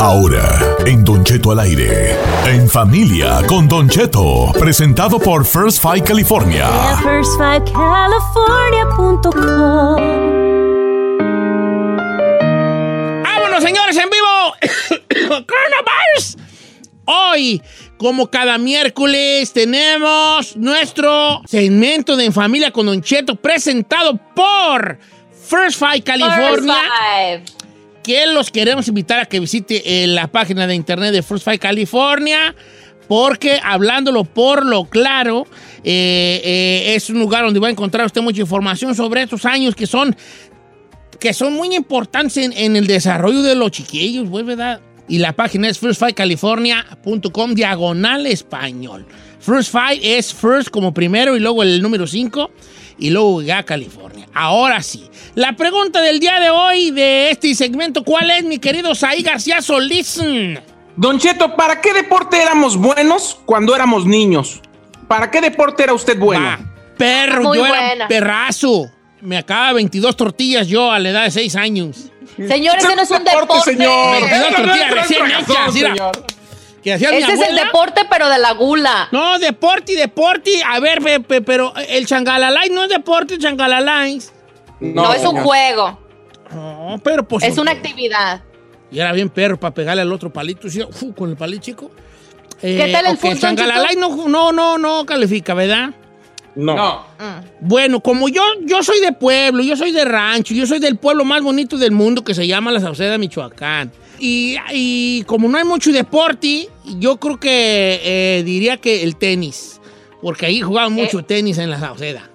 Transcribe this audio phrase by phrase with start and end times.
[0.00, 2.16] Ahora, en Don Cheto al aire,
[2.46, 6.66] en familia con Don Cheto, presentado por First Five California.
[13.22, 14.54] ¡Vámonos, señores, en vivo!
[15.46, 16.36] ¡Coronavirus!
[17.04, 17.62] Hoy,
[17.98, 24.98] como cada miércoles, tenemos nuestro segmento de En Familia con Don Cheto presentado por
[25.48, 26.74] First Five California.
[28.10, 31.60] Que los queremos invitar a que visite eh, la página de internet de First Five
[31.60, 32.56] California.
[33.06, 35.46] Porque hablándolo por lo claro,
[35.84, 39.76] eh, eh, es un lugar donde va a encontrar usted mucha información sobre estos años
[39.76, 40.16] que son,
[41.20, 44.80] que son muy importantes en, en el desarrollo de los chiquillos, pues, ¿verdad?
[45.06, 49.06] Y la página es firstfivecalifornia.com diagonal español.
[49.38, 52.50] First Five es first como primero y luego el número 5
[53.00, 54.28] y luego ya California.
[54.32, 58.94] Ahora sí, la pregunta del día de hoy de este segmento, ¿cuál es, mi querido
[58.94, 60.20] Saí García Solís?
[60.96, 64.60] Don Cheto, ¿para qué deporte éramos buenos cuando éramos niños?
[65.08, 66.44] ¿Para qué deporte era usted bueno?
[66.46, 66.58] Va,
[66.96, 68.08] perro, Muy yo era buena.
[68.08, 68.90] perrazo.
[69.22, 72.10] Me acaba 22 tortillas yo a la edad de 6 años.
[72.36, 73.70] Señores, ese no es un Deporte, deporte.
[73.72, 74.20] señor.
[74.20, 76.12] 22 tortillas recién hechas, señor.
[76.82, 79.08] Que hacía mi Ese es el deporte, pero de la gula.
[79.12, 80.50] No, deporte y deporte.
[80.66, 84.20] A ver, pe- pe- pero el changalalay no es deporte, el changalalay.
[84.80, 85.98] No, es un juego.
[86.52, 87.44] No, pero pues.
[87.44, 88.42] Es una actividad.
[88.90, 90.82] Y era bien perro para pegarle al otro palito, ¿sí?
[90.90, 91.90] Fu, con el palito chico.
[92.62, 95.90] Eh, ¿Qué tal el ok, fútbol, changalalay no, no, no, no califica, ¿verdad?
[96.56, 97.06] No.
[97.18, 97.66] Mm.
[97.68, 101.24] Bueno, como yo, yo soy de pueblo, yo soy de rancho, yo soy del pueblo
[101.24, 103.92] más bonito del mundo que se llama La Sauceda, Michoacán.
[104.18, 106.68] Y, y como no hay mucho deporte,
[106.98, 109.80] yo creo que eh, diría que el tenis.
[110.20, 112.28] Porque ahí jugaban mucho tenis en La Sauceda.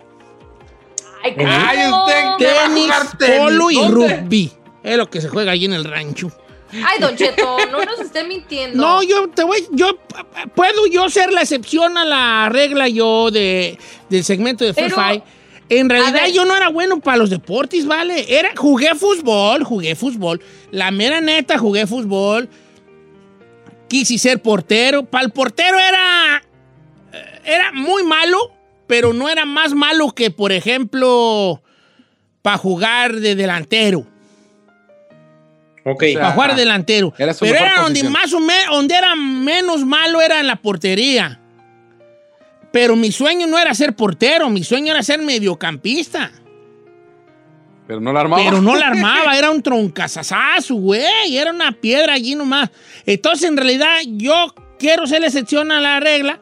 [1.23, 2.05] Ay, Ay, ¿cómo?
[2.05, 3.37] usted ¿Qué va a Tenis, jugar tenis?
[3.39, 4.17] polo y ¿Dónde?
[4.17, 4.51] rugby.
[4.83, 6.31] Es lo que se juega allí en el rancho.
[6.83, 8.81] Ay, Don Cheto, no nos esté mintiendo.
[8.81, 9.97] No, yo te voy, yo
[10.55, 13.77] puedo yo ser la excepción a la regla yo de,
[14.09, 15.23] del segmento de Pero, Fire.
[15.69, 18.25] En realidad yo no era bueno para los deportes, ¿vale?
[18.37, 20.41] Era, jugué fútbol, jugué fútbol.
[20.71, 22.47] La mera neta, jugué fútbol.
[23.87, 25.05] Quise ser portero.
[25.05, 26.43] Para el portero era,
[27.13, 28.51] eh, era muy malo,
[28.85, 31.63] pero no era más malo que, por ejemplo,
[32.43, 34.05] para jugar de delantero.
[35.85, 36.03] Ok.
[36.15, 37.13] Para jugar delantero.
[37.17, 38.11] Era su Pero era donde posición.
[38.11, 41.39] más o menos, donde era menos malo era en la portería.
[42.71, 46.31] Pero mi sueño no era ser portero, mi sueño era ser mediocampista.
[47.87, 48.43] Pero no la armaba.
[48.43, 51.37] Pero no la armaba, era un troncazazazo, güey.
[51.37, 52.71] Era una piedra allí nomás.
[53.05, 56.39] Entonces, en realidad, yo quiero ser la excepción a la regla,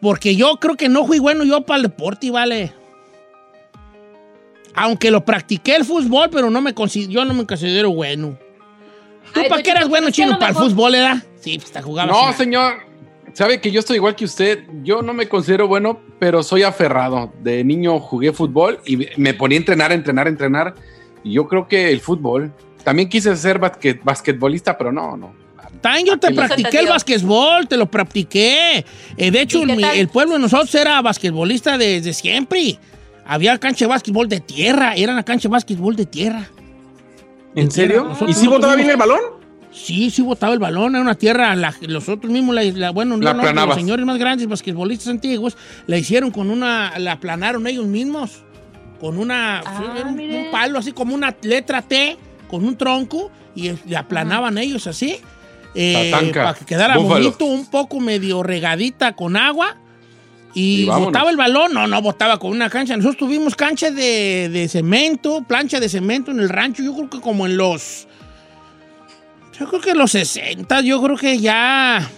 [0.00, 2.72] porque yo creo que no fui bueno yo para el deporte, ¿vale?
[4.76, 8.38] Aunque lo practiqué el fútbol, pero no me consi- yo no me considero bueno.
[9.34, 10.38] ¿Tú Ay, para Don qué eras Cheto, bueno, chino?
[10.38, 11.22] ¿Para el fútbol, era?
[11.40, 12.74] Sí, pues te jugaba No, señor.
[13.32, 14.60] Sabe que yo estoy igual que usted.
[14.84, 17.32] Yo no me considero bueno, pero soy aferrado.
[17.42, 20.74] De niño jugué fútbol y me ponía a entrenar, entrenar, entrenar.
[21.24, 22.52] Y yo creo que el fútbol.
[22.84, 25.34] También quise ser basquet- basquetbolista, pero no, no.
[25.80, 28.84] También yo te practiqué el basquetbol, te lo practiqué.
[29.16, 32.78] Eh, de hecho, el pueblo de nosotros era basquetbolista desde siempre.
[33.26, 36.48] Había cancha de básquetbol de tierra, era una cancha de básquetbol de tierra.
[37.54, 38.10] ¿En serio?
[38.26, 39.20] ¿Y si botaba bien el balón?
[39.72, 43.16] Sí, sí botaba el balón, era una tierra, la- los otros mismos, la, la- bueno,
[43.16, 45.56] La no, no, los señores más grandes basquetbolistas antiguos,
[45.88, 48.44] la hicieron con una, la aplanaron ellos mismos,
[49.00, 52.16] con una, Ah, era un, palo así como una letra T,
[52.48, 55.16] con un tronco, y la aplanaban ellos así,
[55.74, 57.24] eh, para que quedara búfalo.
[57.24, 59.76] bonito, un poco medio regadita con agua,
[60.54, 64.68] y, botaba el balón, no, no botaba con una cancha, nosotros tuvimos cancha de, de
[64.68, 68.06] cemento, plancha de cemento en el rancho, yo creo que como en los
[69.58, 72.08] Yo creo que en los 60, yo creo que ya.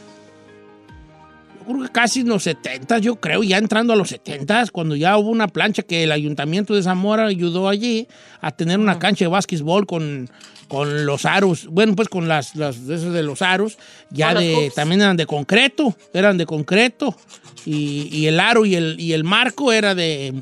[1.92, 5.48] Casi en los 70, yo creo, ya entrando a los 70, cuando ya hubo una
[5.48, 8.06] plancha que el ayuntamiento de Zamora ayudó allí
[8.40, 10.30] a tener una cancha de básquetbol con,
[10.68, 13.78] con los aros, bueno, pues con las, las de esos de los aros,
[14.10, 17.16] ya de, también eran de concreto, eran de concreto,
[17.64, 20.34] y, y el aro y el, y el marco era de,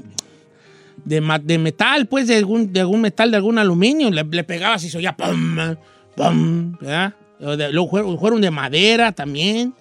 [1.05, 4.85] de, de metal, pues de algún, de algún metal, de algún aluminio, le, le pegabas
[4.85, 5.57] y se oía pum,
[6.17, 7.15] pum, ¿verdad?
[7.39, 9.75] Luego fueron de madera también.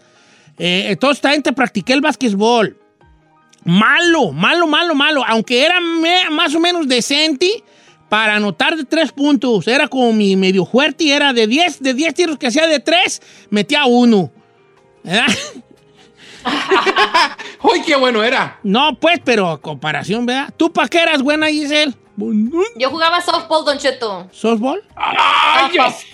[0.58, 2.78] Eh, entonces también te practiqué el básquetbol.
[3.66, 5.24] Malo, malo, malo, malo.
[5.28, 7.64] Aunque era me- más o menos decente
[8.10, 9.68] para anotar de tres puntos.
[9.68, 12.80] Era como mi medio fuerte y era de 10 de 10 tiros que hacía de
[12.80, 14.32] tres, metía uno.
[15.04, 15.26] ¿Verdad?
[17.64, 18.60] ¡Uy, qué bueno era!
[18.64, 20.54] No, pues, pero a comparación, ¿verdad?
[20.56, 21.94] ¿Tú para qué eras buena, Giselle?
[22.76, 24.28] Yo jugaba softball, Don Cheto.
[24.32, 24.84] ¿Softball?
[24.96, 26.06] ¡Ay, yo sé!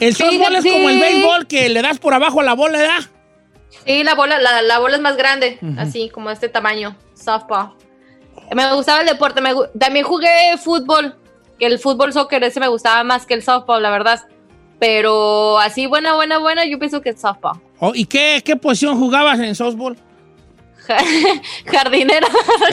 [0.00, 2.78] El Sí, softball es como el béisbol que le das por abajo a la bola,
[2.78, 3.00] ¿verdad?
[3.86, 7.72] Sí, la bola, la, la bola es más grande, así como este tamaño, softball.
[8.54, 11.16] Me gustaba el deporte, me también jugué fútbol,
[11.58, 14.20] que el fútbol soccer ese me gustaba más que el softball, la verdad.
[14.78, 17.60] Pero así buena, buena, buena, yo pienso que el softball.
[17.78, 19.96] Oh, ¿Y qué, qué posición jugabas en softball?
[21.66, 22.26] Jardinera.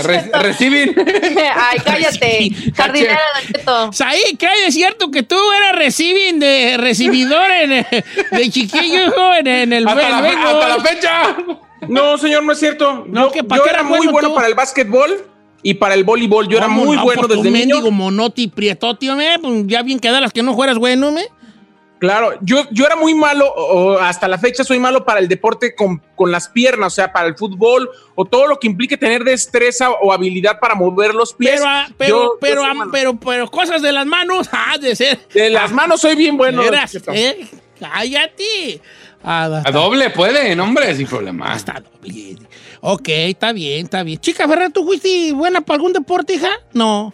[0.03, 0.95] Re- reciben.
[1.55, 2.51] Ay, cállate.
[2.75, 3.19] Jardinera,
[3.65, 3.93] Don.
[3.93, 7.85] Saí, ¿qué hay de cierto que tú eras receiving de recibidor en, eh,
[8.31, 11.37] de chiquillo en, en el hasta, la, hasta la fecha.
[11.87, 13.05] No, señor, no es cierto.
[13.07, 15.25] No, yo que ¿pa' yo qué era muy bueno para el básquetbol
[15.63, 16.47] y para el voleibol.
[16.47, 17.03] Yo era ¿Cómo muy no?
[17.03, 17.75] bueno Pues desde niño.
[17.75, 21.25] mendigo monoti prietoti, hombre, pues ya bien quedaras que no fueras bueno, me.
[21.99, 25.73] Claro, yo, yo era muy malo, o hasta la fecha soy malo para el deporte
[25.73, 29.23] con, con las piernas, o sea, para el fútbol o todo lo que implique tener
[29.23, 31.53] destreza o habilidad para mover los pies.
[31.55, 34.77] Pero, ah, pero, Yo- yo pero, soy ah, pero, pero cosas de las manos, ah,
[34.79, 35.19] de ser.
[35.33, 36.61] de las manos soy bien bueno.
[36.61, 37.47] Eras, eh,
[37.79, 38.81] cállate.
[39.23, 41.51] Ah, A doble pueden, hombre, sin problema.
[41.51, 42.37] Hasta doble.
[42.81, 44.19] Ok, está bien, está bien.
[44.19, 46.51] Chica Ferrer, ¿tú fuiste buena para algún deporte, hija?
[46.73, 47.13] No.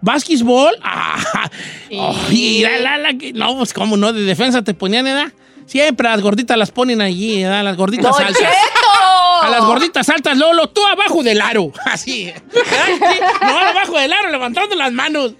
[0.00, 0.76] ¿Básquetbol?
[0.82, 1.50] Ah,
[1.90, 5.32] ay, la, la, la, que- no, pues cómo no, de defensa te ponían, ¿edad?
[5.66, 7.62] Siempre a las gorditas las ponen allí, ¿edad?
[7.64, 8.38] Las gorditas ¡Don altas.
[8.42, 9.42] Cheto!
[9.42, 11.72] A las gorditas altas, Lolo, tú abajo del aro.
[11.84, 12.32] Así.
[12.54, 12.86] ¿verdad?
[13.12, 15.32] Sí, No, abajo del aro, levantando las manos.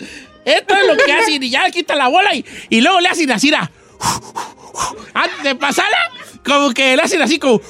[0.45, 3.31] Esto es lo que hacen y ya quita la bola y, y luego le hacen
[3.33, 3.51] así.
[5.15, 6.11] Antes de pasarla,
[6.45, 7.61] como que le hacen así como...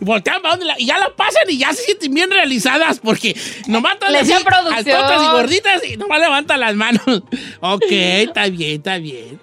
[0.00, 2.98] y Voltean para donde la- y ya la pasan y ya se sienten bien realizadas
[3.00, 3.36] porque
[3.66, 7.02] nomás están así, altotas y gorditas y nomás levantan las manos.
[7.60, 9.38] Ok, está bien, está bien.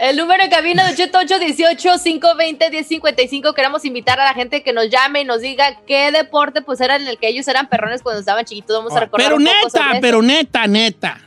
[0.00, 3.52] El número de cabina de 818-520-1055.
[3.54, 6.94] Queremos invitar a la gente que nos llame y nos diga qué deporte pues era
[6.96, 8.76] en el que ellos eran perrones cuando estaban chiquitos.
[8.76, 10.00] Vamos a recordar Pero un poco neta, sobre eso.
[10.00, 11.20] pero neta, neta.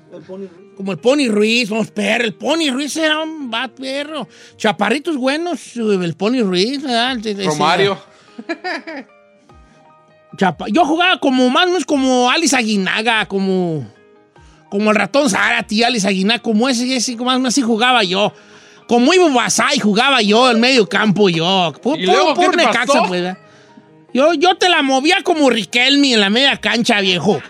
[0.76, 2.24] Como el Pony Ruiz, vamos, perro.
[2.26, 4.28] El Pony Ruiz era un bat perro.
[4.58, 7.18] Chaparritos buenos, el Pony Ruiz, ¿verdad?
[7.46, 7.98] Romario.
[10.38, 13.88] Chapa- Yo jugaba como más o menos como Alice Aguinaga, como,
[14.70, 18.34] como el ratón Zárate, Alice Aguinaga, como ese, ese más o menos así jugaba yo.
[18.88, 21.72] Como Ivo Basay jugaba yo en medio campo yo.
[21.82, 23.00] Pu- ¿Y luego qué te Necaxa, pasó?
[23.08, 23.38] pues, ¿verdad?
[24.14, 27.42] yo, yo te la movía como Riquelme en la media cancha, viejo.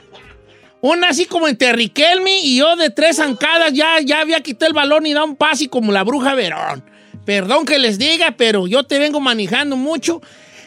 [0.84, 4.74] Una así como entre Riquelme y yo de tres zancadas ya, ya había quitado el
[4.74, 6.84] balón y da un pase como la bruja Verón.
[7.24, 10.22] Perdón que les diga, pero yo te vengo manejando mucho.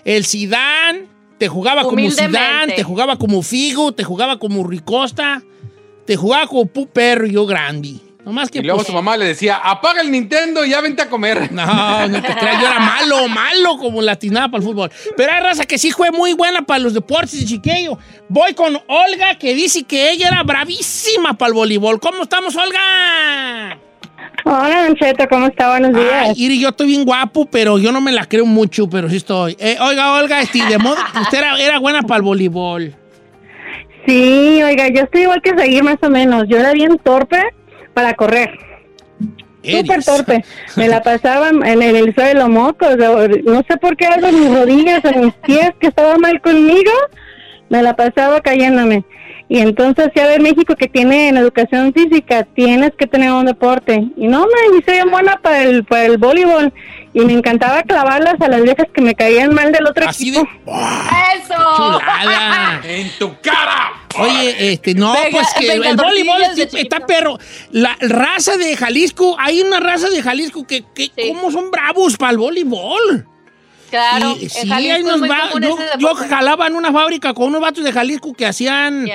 [0.06, 1.06] El Sidán
[1.36, 2.10] te jugaba como.
[2.10, 5.42] Sidán, te jugaba como Figo, te jugaba como Ricosta,
[6.06, 8.00] te jugaba como Pu Perro y yo Grandi.
[8.26, 11.00] Nomás que Y luego pues, su mamá le decía, apaga el Nintendo y ya vente
[11.00, 11.52] a comer.
[11.52, 14.90] no, no te creas, yo era malo, malo como latinada para el fútbol.
[15.16, 17.96] Pero hay raza que sí fue muy buena para los deportes de chiquillo.
[18.28, 22.00] Voy con Olga, que dice que ella era bravísima para el voleibol.
[22.00, 23.78] ¿Cómo estamos, Olga?
[24.44, 25.68] Hola, Don Cheto, ¿cómo está?
[25.68, 26.30] Buenos días.
[26.30, 29.18] Ay, Iri, yo estoy bien guapo, pero yo no me la creo mucho, pero sí
[29.18, 29.56] estoy.
[29.60, 32.92] Eh, oiga, Olga, este, de modo, usted era, era buena para el voleibol.
[34.04, 36.46] Sí, oiga, yo estoy igual que seguir más o menos.
[36.48, 37.40] Yo era bien torpe
[37.96, 38.58] para correr.
[39.64, 40.44] Súper torpe.
[40.76, 42.90] Me la pasaba en el, el suelo mocos.
[43.00, 46.40] o- No sé por qué algo en mis rodillas, en mis pies, que estaba mal
[46.42, 46.92] conmigo.
[47.70, 49.02] Me la pasaba cayéndome.
[49.48, 54.04] Y entonces ya ve México que tiene en educación física, tienes que tener un deporte.
[54.16, 56.72] Y no, me hice bien buena para el, para el voleibol.
[57.14, 60.38] y me encantaba clavarlas a las viejas que me caían mal del otro Así de.
[60.40, 60.72] equipo.
[61.34, 61.54] ¡Eso!
[61.76, 62.80] ¡Chulada!
[62.84, 63.92] ¡En tu cara!
[64.18, 67.38] Oye, este, no, Venga, pues que venga, el voleibol está, está perro.
[67.70, 71.28] La raza de Jalisco, hay una raza de Jalisco que, que Sí.
[71.28, 73.26] ¿cómo son bravos para el voleibol?
[73.90, 77.84] Claro, Y- sí, hay unos va- yo, yo jalaba en una fábrica con unos vatos
[77.84, 79.06] de Jalisco que hacían,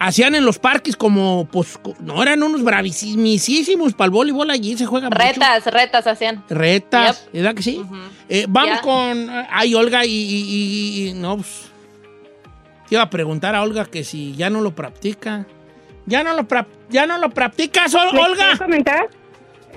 [0.00, 4.86] hacían en los parques como, pues, no eran unos bravísimos para el voleibol allí se
[4.86, 5.18] juega mucho.
[5.22, 6.44] Retas, retas hacían.
[6.48, 7.80] Retas, ¿verdad que sí?
[8.28, 9.30] Eh, vamos con.
[9.50, 10.44] Ay, Olga, y, y-
[11.04, 11.67] y- y- no, pues.
[12.88, 15.46] Te iba a preguntar a Olga que si ya no lo practica.
[16.06, 18.56] ¿Ya no lo, pra- ya no lo practicas, Ol- ¿Le Olga?
[18.56, 19.08] comentar?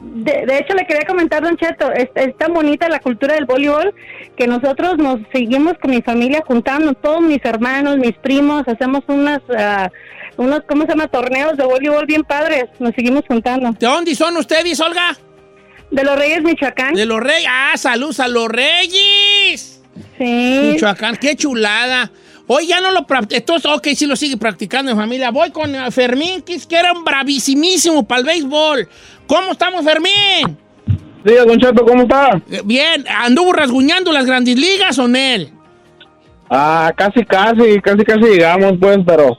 [0.01, 3.45] De, de hecho, le quería comentar, Don Cheto, es, es tan bonita la cultura del
[3.45, 3.93] voleibol
[4.37, 9.41] que nosotros nos seguimos con mi familia juntando, todos mis hermanos, mis primos, hacemos unas,
[9.55, 9.89] ah,
[10.37, 11.07] unos, ¿cómo se llama?
[11.09, 13.71] Torneos de voleibol bien padres, nos seguimos juntando.
[13.77, 15.17] ¿De dónde son ustedes, Olga?
[15.91, 16.93] De los Reyes Michoacán.
[16.93, 17.47] De los Reyes.
[17.51, 19.81] Ah, saludos a los Reyes.
[20.17, 20.69] Sí.
[20.73, 22.09] Michoacán, qué chulada.
[22.53, 23.05] Hoy ya no lo.
[23.29, 25.31] Entonces, ok, sí lo sigue practicando en familia.
[25.31, 28.89] Voy con Fermín, que era un bravísimísimo para el béisbol.
[29.25, 30.57] ¿Cómo estamos, Fermín?
[31.25, 32.41] Sí, Don Cheto, ¿cómo está?
[32.51, 35.49] Eh, Bien, ¿anduvo rasguñando las grandes ligas o él?
[36.49, 39.37] Ah, casi, casi, casi, casi llegamos, pues, pero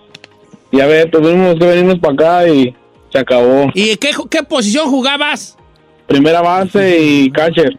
[0.71, 2.75] ya ve, tuvimos que venirnos para acá y
[3.13, 3.67] se acabó.
[3.75, 5.59] ¿Y qué, qué posición jugabas?
[6.07, 7.79] Primera base y catcher.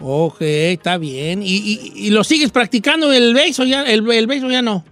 [0.00, 1.42] Ok, está bien.
[1.42, 4.62] ¿Y, y- y lo sigues practicando el béis o ya, el, el béis o ya
[4.62, 4.84] no?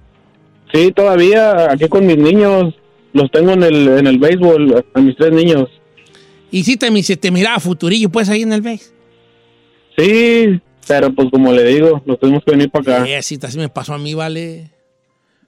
[0.72, 2.74] Sí, todavía aquí con mis niños,
[3.12, 5.68] los tengo en el, en el béisbol, a mis tres niños.
[6.50, 8.92] Y si te, se te miraba futurillo, pues ahí en el béis.
[9.96, 13.08] Sí, pero pues como le digo, nos tuvimos que venir para acá.
[13.08, 14.70] Eh, así, así me pasó a mí, vale.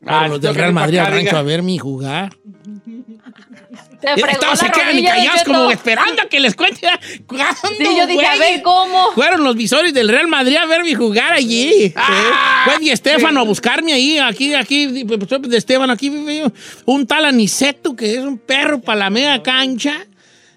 [0.04, 1.38] Ah, los sí, del Real Madrid acá, al rancho diga.
[1.40, 2.36] a verme jugar.
[4.02, 6.86] Estaban se quedan callados como esperando a que les cuente.
[7.26, 9.12] ¿Cuándo, Sí, yo dije, a ver, ¿cómo?
[9.12, 11.92] Fueron los visores del Real Madrid a verme jugar allí.
[11.96, 16.44] Ah, Fue Di Estefano a buscarme ahí, aquí, aquí, pues, de Estefano, aquí vive
[16.84, 20.06] un tal Aniceto que es un perro para la media cancha.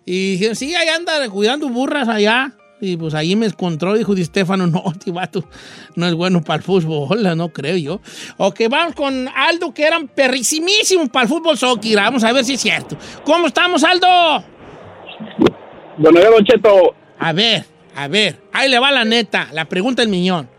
[0.05, 2.53] Y dijeron, sí, ahí anda cuidando burras allá.
[2.81, 5.43] Y pues ahí me encontró, dijo Di Estefano, no, este vato
[5.95, 8.01] no es bueno para el fútbol, no creo yo.
[8.38, 11.95] Ok, vamos con Aldo, que eran perrisimísimos para el fútbol soccer.
[11.98, 12.98] Vamos a ver si es cierto.
[13.24, 14.07] ¿Cómo estamos, Aldo?
[15.98, 20.01] Bueno, ya Don Cheto, A ver, a ver, ahí le va la neta, la pregunta
[20.01, 20.50] del millón.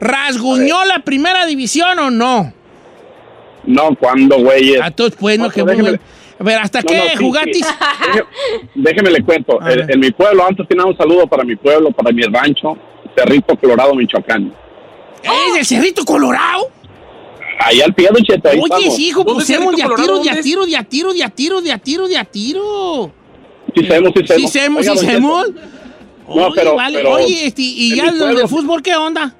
[0.00, 2.52] ¿Rasguñó la primera división o no?
[3.64, 4.76] no, ¿cuándo, güey?
[4.76, 5.98] A todos, pues, no, que déjeme- bueno.
[6.40, 7.66] A ver, ¿hasta No, qué no, sí, jugatis?
[7.66, 8.20] sí.
[8.74, 9.58] Déjeme le cuento.
[9.66, 12.76] En, mi pueblo, antes tenía un saludo para mi pueblo, para mi rancho,
[13.16, 14.52] Cerrito Colorado, Michoacán.
[15.22, 16.70] ¿Es del Cerrito Colorado?
[17.60, 18.98] Ahí al pie, Cheto, ahí Oye, estamos.
[19.00, 21.28] hijo, ¿Dónde pues hemos de a tiro, de a tiro, de a tiro, de a
[21.28, 23.12] tiro, de a tiro, de a tiro.
[23.74, 24.86] Sí, sabemos, sí, Sí, sabemos.
[24.86, 25.46] sí, semos.
[25.46, 25.60] Cheto,
[26.28, 26.98] Oye, No, pero- vale.
[26.98, 29.34] pero Oye, este, y ya mi del fútbol, ¿qué onda?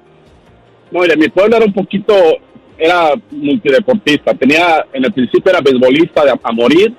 [0.91, 2.13] No, mire, mi pueblo era un poquito,
[2.79, 4.33] era multideportista.
[4.33, 6.93] Tenía, en el principio era beisbolista de a, morir.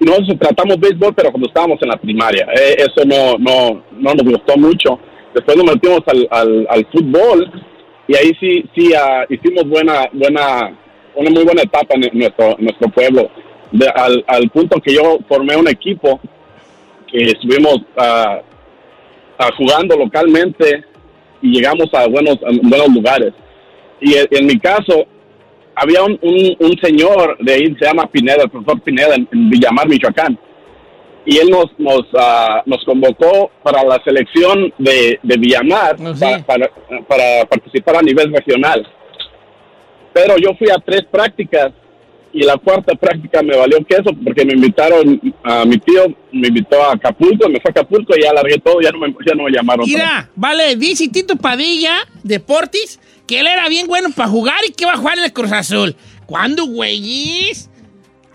[0.00, 2.46] Y nosotros tratamos béisbol, pero cuando estábamos en la primaria.
[2.54, 4.98] Eh, eso no, no, no nos gustó mucho.
[5.34, 7.50] Después nos metimos al, al, al fútbol
[8.08, 10.76] y ahí sí, sí ah, hicimos buena, buena,
[11.14, 13.30] una muy buena etapa en nuestro, nuestro pueblo.
[13.70, 16.18] De- al, al punto que yo formé un equipo
[17.06, 18.40] que estuvimos ah,
[19.38, 20.82] ah, jugando localmente
[21.40, 23.32] y llegamos a buenos, a buenos lugares.
[24.00, 25.06] Y en, en mi caso,
[25.82, 29.50] había un, un, un señor de ahí, se llama Pineda, el profesor Pineda, en, en
[29.50, 30.38] Villamar, Michoacán.
[31.24, 36.24] Y él nos nos, ah, nos convocó para la selección de, de Villamar Oh, sí.
[36.46, 38.86] para, para, para participar a nivel regional.
[40.12, 41.72] Pero yo fui a tres prácticas
[42.32, 46.82] y la cuarta práctica me valió queso porque me invitaron, a mi tío me invitó
[46.82, 49.44] a Acapulco, me fue a Acapulco y ya largué todo, ya no me, ya no
[49.44, 49.86] me llamaron.
[49.86, 54.84] Mira, vale, dice Tito Padilla, Deportis, que él era bien bueno para jugar y que
[54.84, 55.96] iba a jugar en el Cruz Azul.
[56.26, 57.68] ¿Cuándo, güeyes?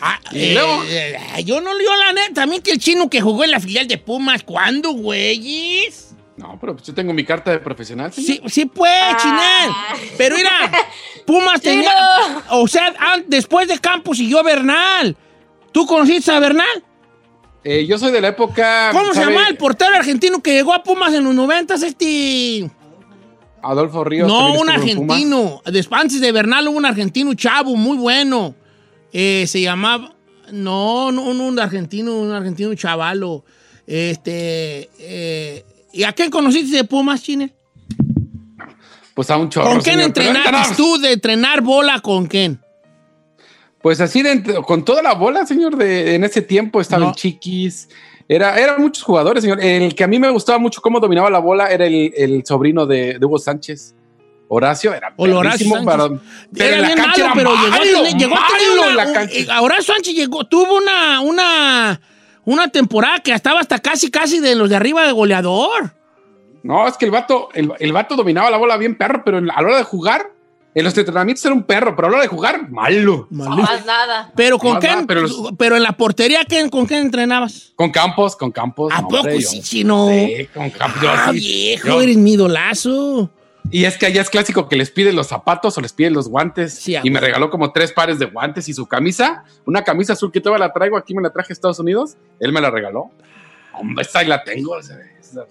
[0.02, 0.84] Ah, ¿Y eh, luego?
[0.88, 3.88] eh, yo no, yo la neta, también que el chino que jugó en la filial
[3.88, 6.05] de Pumas, ¿cuándo, güeyes?
[6.46, 8.14] No, pero pues yo tengo mi carta de profesional.
[8.14, 8.28] señor.
[8.28, 9.72] Sí, sí pues, Chinel.
[10.18, 10.52] Pero mira,
[11.26, 11.92] Pumas tenía,
[12.52, 12.94] o sea,
[13.28, 15.18] después de Campos siguió Bernal.
[15.72, 16.84] ¿Tú conociste a Bernal?
[17.64, 18.90] Eh, yo soy de la época.
[18.92, 22.70] ¿Cómo se llama el portero argentino que llegó a Pumas en los noventas, este?
[23.64, 24.28] Adolfo Ríos.
[24.28, 25.64] No, un argentino.
[25.66, 28.54] Después, antes de Bernal hubo un argentino chavo, muy bueno.
[29.12, 30.14] Eh, se llamaba.
[30.52, 33.44] No, no, no, un argentino, un argentino chavalo.
[33.88, 34.92] Este.
[35.00, 37.54] eh, ¿Y a quién conociste de Pumas, Chine?
[39.14, 39.70] Pues a un chorro.
[39.70, 42.60] ¿Con quién entrenaste tú de entrenar bola con quién?
[43.82, 47.10] Pues así, de con toda la bola, señor, de, en ese tiempo estaba No.
[47.12, 47.88] el Chiquis,
[48.28, 49.64] Era, eran muchos jugadores, señor.
[49.64, 52.86] El que a mí me gustaba mucho cómo dominaba la bola era el, el sobrino
[52.86, 53.94] de, de Hugo Sánchez.
[54.48, 56.08] Horacio era O Horacio para-
[56.54, 59.34] pero Era bien malo, pero llegó a tener, llegó a tener una- la cancha.
[59.36, 62.02] eh, Horacio Sánchez llegó, tuvo una, una,
[62.46, 65.94] una temporada que estaba hasta casi, casi de los de arriba de goleador.
[66.64, 69.50] No, es que el vato, el, el vato dominaba la bola bien perro, pero en
[69.52, 70.32] a la hora de jugar,
[70.74, 73.28] en los entrenamientos era un perro, pero a la hora de jugar, malo.
[73.30, 74.32] No más nada.
[74.36, 77.72] Pero con No, qué, pero los- pero en la portería, ¿qué- ¿con qué entrenabas?
[77.76, 78.92] Con Campos, con Campos.
[78.94, 80.10] ¿A no, poco hombre, yo- sí, chino?
[80.10, 81.02] Sí, con Campos.
[81.06, 83.30] Ah, viejo, yo- eres mi idolazo.
[83.72, 86.28] Y es que allá es clásico que les piden los zapatos o les piden los
[86.28, 86.74] guantes.
[86.74, 90.32] Sí, y me regaló como tres pares de guantes y su camisa, una camisa azul
[90.32, 92.18] que todavía la traigo, aquí me la traje a Estados Unidos.
[92.40, 93.12] Él me la regaló.
[93.74, 94.78] Hombre, esta ahí la tengo.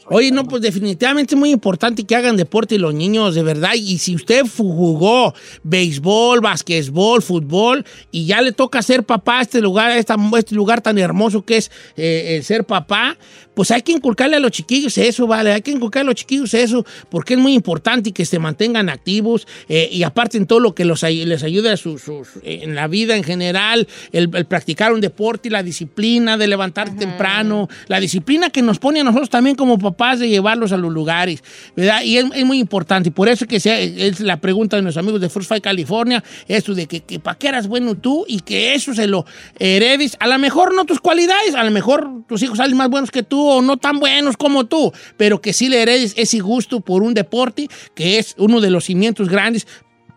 [0.06, 3.73] Oye, no, pues definitivamente es muy importante que hagan deporte los niños, de verdad.
[3.75, 9.61] Y si usted jugó béisbol, basquetbol, fútbol, y ya le toca ser papá a este
[9.61, 13.16] lugar, a este lugar tan hermoso que es eh, el ser papá,
[13.55, 15.53] pues hay que inculcarle a los chiquillos eso, ¿vale?
[15.53, 19.47] Hay que inculcarle a los chiquillos eso, porque es muy importante que se mantengan activos
[19.69, 22.89] eh, y aparte en todo lo que los, les ayude a sus, sus- en la
[22.89, 28.01] vida en general, el, el practicar un deporte y la disciplina de levantar temprano, la
[28.01, 31.43] disciplina que nos pone a nosotros también como papás de llevarlos a los lugares,
[31.77, 32.03] ¿verdad?
[32.03, 35.03] Y es, es muy importante, y por eso que sea, es la pregunta de nuestros
[35.03, 38.41] amigos de First Fight California, eso de que, que para qué eras bueno tú y
[38.41, 39.25] que eso se lo
[39.59, 43.11] heredes, a lo mejor no tus cualidades, a lo mejor tus hijos salen más buenos
[43.11, 46.81] que tú o no tan buenos como tú, pero que sí le heredes ese gusto
[46.81, 49.67] por un deporte que es uno de los cimientos grandes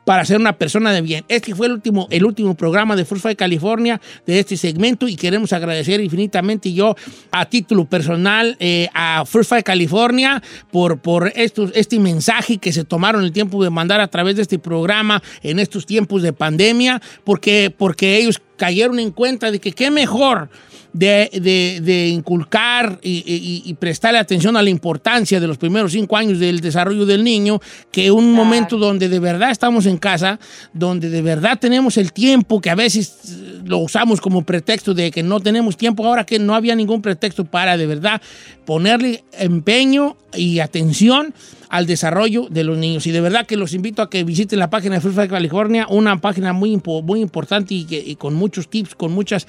[0.07, 1.25] para ser una persona de bien.
[1.27, 5.17] Este fue el último, el último programa de First Fight California de este segmento y
[5.17, 6.95] queremos agradecer infinitamente yo
[7.29, 10.41] a título personal eh, a First Fight California
[10.71, 14.43] por, por estos, este mensaje que se tomaron el tiempo de mandar a través de
[14.43, 19.73] este programa en estos tiempos de pandemia, porque, porque ellos cayeron en cuenta de que
[19.73, 20.49] qué mejor
[20.97, 25.91] de, de- de inculcar y, y- y prestarle atención a la importancia de los primeros
[25.91, 27.59] cinco años del desarrollo del niño
[27.91, 30.39] que un momento donde de verdad estamos en casa,
[30.73, 35.11] donde de verdad tenemos el tiempo que a veces eh, lo usamos como pretexto de
[35.11, 38.21] que no tenemos tiempo, ahora que no había ningún pretexto para de verdad
[38.65, 41.33] ponerle empeño y atención
[41.69, 43.05] al desarrollo de los niños.
[43.07, 45.85] Y de verdad que los invito a que visiten la página de Free Fire California,
[45.89, 49.47] una página muy, muy importante y, que- y con muchos tips, con muchas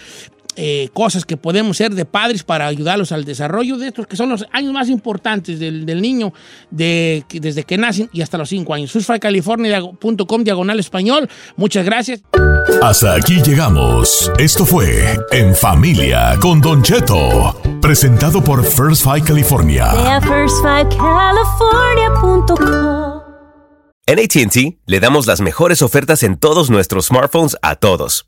[0.61, 4.29] eh, cosas que podemos ser de padres para ayudarlos al desarrollo de estos que son
[4.29, 6.33] los años más importantes del, del niño
[6.73, 8.90] de, desde que nacen y hasta los cinco años.
[8.90, 11.29] FirstFightCalifornia.com diagonal español.
[11.57, 12.23] Muchas gracias.
[12.83, 14.33] Hasta aquí llegamos.
[14.38, 19.92] Esto fue En Familia con Don Cheto, presentado por First Fight California.
[24.07, 28.27] En ATT le damos las mejores ofertas en todos nuestros smartphones a todos.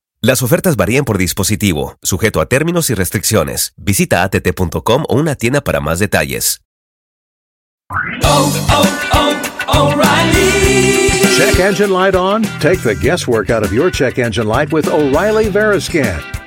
[0.23, 3.73] Las ofertas varían por dispositivo, sujeto a términos y restricciones.
[3.75, 6.61] Visita att.com o una tienda para más detalles.
[11.35, 12.43] Check engine light on?
[12.59, 16.40] Take the guesswork out of your check engine light with O'Reilly Veriscan.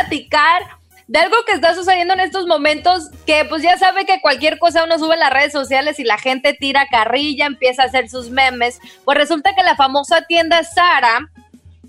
[0.00, 0.62] Platicar
[1.06, 4.84] de algo que está sucediendo en estos momentos, que pues ya sabe que cualquier cosa
[4.84, 8.28] uno sube en las redes sociales y la gente tira carrilla, empieza a hacer sus
[8.28, 8.78] memes.
[9.04, 11.30] Pues resulta que la famosa tienda Sara,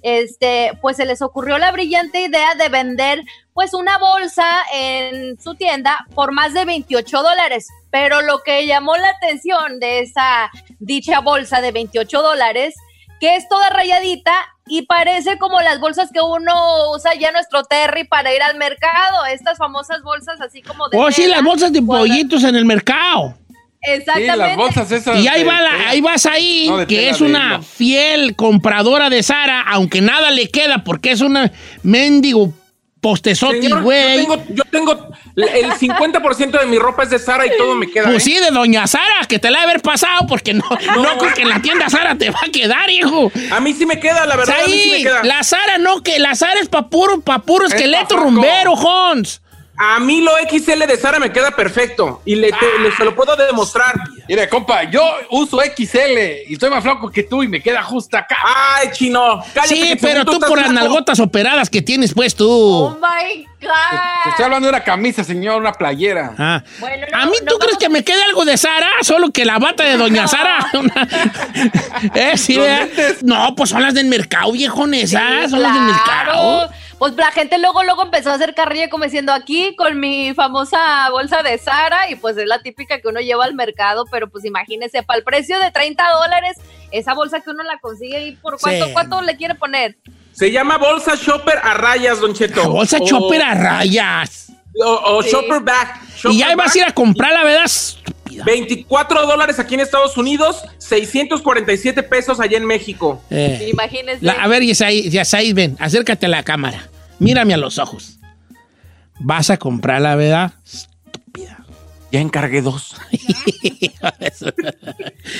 [0.01, 3.21] este, pues se les ocurrió la brillante idea de vender
[3.53, 7.67] pues una bolsa en su tienda por más de 28 dólares.
[7.91, 12.73] Pero lo que llamó la atención de esa dicha bolsa de 28 dólares,
[13.19, 14.33] que es toda rayadita
[14.67, 18.55] y parece como las bolsas que uno usa ya en nuestro Terry para ir al
[18.57, 20.97] mercado, estas famosas bolsas así como de...
[20.97, 23.35] Oh, sí, las bolsas de pollitos en el mercado.
[23.81, 24.33] Exactamente.
[24.33, 25.19] Sí, las bolsas esas.
[25.19, 29.23] Y ahí, de va la- ahí vas ahí, No, que es una fiel compradora de
[29.23, 31.51] Sara, aunque nada le queda porque es una
[31.81, 32.53] mendigo
[32.99, 34.25] postezote, Señor, güey.
[34.25, 37.89] yo tengo, yo tengo el 50% de mi ropa es de Sara y todo me
[37.89, 38.05] queda.
[38.05, 38.31] Pues ¿eh?
[38.31, 41.41] sí, de Doña Sara, que te la ha haber pasado, porque no, no, creo que
[41.43, 43.31] en la tienda Sara te va a quedar, hijo.
[43.51, 45.23] A mí sí me queda, la verdad, a mí sí me queda.
[45.23, 48.73] la Sara no, que la Sara es pa' puro, pa' puro Es esqueleto pa' rumbero,
[48.73, 49.41] Hons.
[49.81, 53.15] A mí lo XL de Sara me queda perfecto y le, te- le- se lo
[53.15, 53.95] puedo demostrar.
[54.27, 58.17] Mira, compa, yo uso XL y estoy más flaco que tú y me queda justo
[58.17, 58.35] acá.
[58.43, 59.41] Ay, chino.
[59.53, 62.99] cállate, Sí, pero tú por las nalgotas operadas que tienes, pues Oh tú.
[63.01, 64.43] my Te estoy God.
[64.45, 66.33] hablando de una camisa, señor, una playera.
[66.37, 66.61] Ah.
[66.79, 68.89] Bueno, no, ¿A mí no tú crees que me quede algo de Sara?
[69.01, 70.57] Solo que la bata de Doña Sara.
[72.15, 72.37] ¿Eh?
[72.37, 72.59] Sí.
[73.23, 75.15] No, pues son las del mercado, viejones.
[75.15, 76.69] ah, Sí, son las del mercado.
[76.99, 81.09] Pues la gente luego, luego empezó a hacer carrilla como diciendo aquí con mi famosa
[81.11, 84.43] bolsa de Sara y pues es la típica que uno lleva al mercado, pero pues
[84.43, 86.57] imagínese, para el precio de 30 dólares,
[86.91, 88.91] esa bolsa que uno la consigue ahí, ¿por cuánto, Sí.
[88.93, 89.95] cuánto le quiere poner?
[90.33, 92.61] Se llama bolsa shopper a rayas, Don Cheto.
[92.63, 94.51] La bolsa O- chopper a rayas.
[94.85, 95.29] O, o Sí.
[95.31, 96.01] shopper bag.
[96.17, 97.65] Shopper Y ya vas a ir a comprar, la verdad.
[97.65, 98.43] Estúpida.
[98.45, 103.21] 24 dólares aquí en Estados Unidos, 647 pesos allá en México.
[103.29, 104.19] Eh, Imagínese.
[104.23, 106.88] la- a ver, Yasaí, Yasaí, ven, acércate a la cámara.
[107.19, 108.19] Mírame a los ojos.
[109.19, 110.53] Vas a comprar, la verdad.
[112.11, 112.95] Ya encargué dos.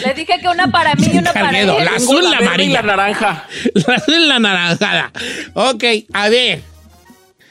[0.04, 1.68] Le dije que una para mí y una para él.
[1.68, 2.82] La azul, la verde y amarilla.
[2.82, 3.46] la naranja.
[3.88, 5.12] La azul y la naranjada.
[5.54, 6.62] Ok, a ver.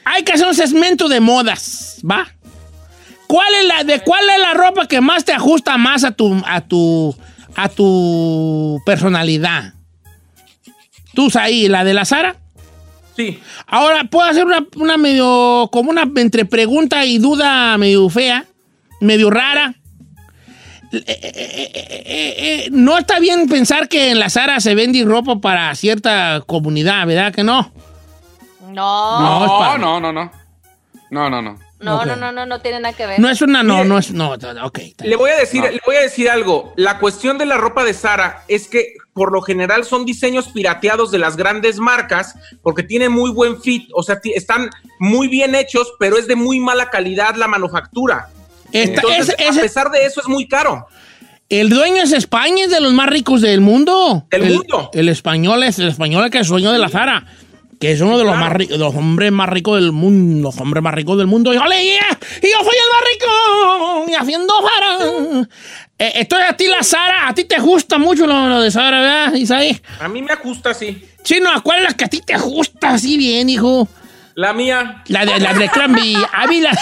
[0.05, 2.27] Hay que hacer un segmento de modas, ¿va?
[3.27, 6.41] ¿Cuál es la, de cuál es la ropa que más te ajusta más a tu,
[6.47, 7.15] a tu,
[7.55, 9.73] a tu personalidad?
[11.13, 12.37] ¿Tú, ahí, la de la Sara?
[13.19, 13.37] Sí.
[13.67, 18.45] Ahora, puedo hacer una, una medio, como una entre pregunta y duda medio fea,
[19.01, 19.75] medio rara.
[20.93, 25.03] Eh, eh, eh, eh, eh, no está bien pensar que en la Sara se vende
[25.03, 27.73] ropa para cierta comunidad, ¿verdad que no?
[28.69, 30.31] No, No, es para- No, no, no, no.
[31.11, 31.59] No, no, no.
[31.79, 33.19] no, no, no, no, no tiene nada que ver.
[33.19, 34.31] No es una, no, no es, no,
[34.63, 34.79] ok.
[35.03, 35.69] Le voy a decir, No.
[35.69, 36.71] le voy a decir algo.
[36.77, 41.11] La cuestión de la ropa de Sara es que por lo general son diseños pirateados
[41.11, 45.91] de las grandes marcas porque tienen muy buen fit, o sea, están muy bien hechos,
[45.99, 48.29] pero es de muy mala calidad la manufactura.
[48.71, 50.87] Esta- Entonces, es- es- a pesar de eso es muy caro.
[51.49, 54.25] el dueño es España, es de los más ricos del mundo.
[54.31, 54.89] Del el, mundo.
[54.93, 57.25] El español es el español que es dueño de la Zara.
[57.79, 58.45] Que es uno de los claro.
[58.49, 61.53] más ricos, los hombres más ricos del mundo, los hombres más ricos del mundo.
[61.53, 62.19] Y, ¡ole, yeah!
[62.41, 65.47] y yo soy el más rico, y haciendo Zara.
[65.97, 68.99] Eh, entonces a ti la Sara, a ti te gusta mucho lo, lo de Sara,
[68.99, 69.79] ¿verdad, Isaí?
[70.01, 71.05] A mí me ajusta así.
[71.23, 73.87] Chino, ¿cuál es la que a ti te gusta así bien, hijo?
[74.35, 75.03] La mía.
[75.07, 76.15] La de la de Cranby.
[76.33, 76.71] A mí la,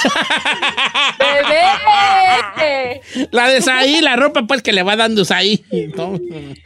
[1.20, 3.02] ¡Bebé!
[3.32, 5.64] la de Saí, la ropa pues que le va dando Saí.
[5.72, 6.60] Entonces,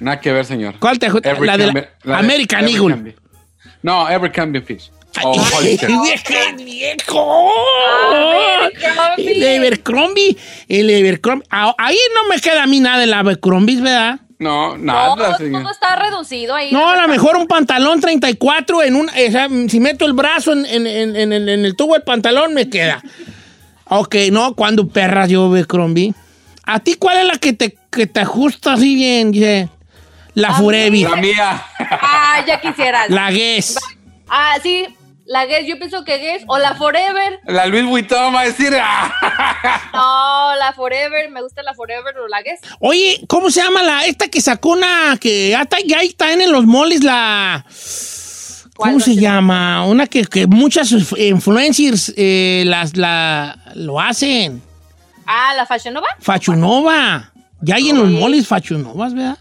[0.00, 0.76] Nada que ver, señor.
[0.80, 1.34] ¿Cuál te gusta?
[1.40, 3.14] La de la Cambi- la de American Eagle.
[3.82, 4.90] No, Abercrombie Fish.
[5.16, 5.88] Ay, O Hollister.
[5.90, 7.50] viejo, viejo.
[8.12, 9.32] Abercrombie.
[9.32, 10.36] El Abercrombie.
[10.68, 11.20] El.
[11.50, 14.20] Ah, Ahí no me queda a mí nada del Abercrombie, ¿verdad?
[14.38, 15.62] No, No, nada, señor.
[15.62, 16.72] todo está reducido ahí.
[16.72, 19.08] No, a lo mejor un pantalón 34 en un...
[19.08, 22.02] o sea, si meto el brazo en, en- en- en- en- en el tubo del
[22.02, 23.00] pantalón, me queda.
[23.84, 26.12] Ok, no, cuando perras yo Abercrombie.
[26.64, 29.68] ¿A ti cuál es la que te, que te ajusta así bien, Ye?
[30.34, 31.02] La A Furevi.
[31.04, 31.62] La mía.
[31.78, 33.10] Ah, ya quisieras.
[33.10, 33.76] La Guess.
[34.28, 34.86] Ah, sí,
[35.26, 37.40] la Guess, yo pienso que Guess, o la Forever.
[37.46, 38.74] La Luis Vuitton va a decir.
[38.80, 39.12] ah.
[39.92, 42.60] No, la Forever, me gusta la Forever o la Guess.
[42.80, 46.50] Oye, ¿cómo se llama la esta que sacó una que ya está, ya está en
[46.50, 47.64] los moles la
[48.74, 49.84] ¿Cómo se llama?
[49.86, 54.62] Una que, que muchas influencers eh, las, la, lo hacen.
[55.26, 56.08] Ah, ¿la Fashion Nova?
[56.20, 57.32] Fachunova.
[57.60, 59.38] Ya hay en los moles Fachunovas, ¿verdad?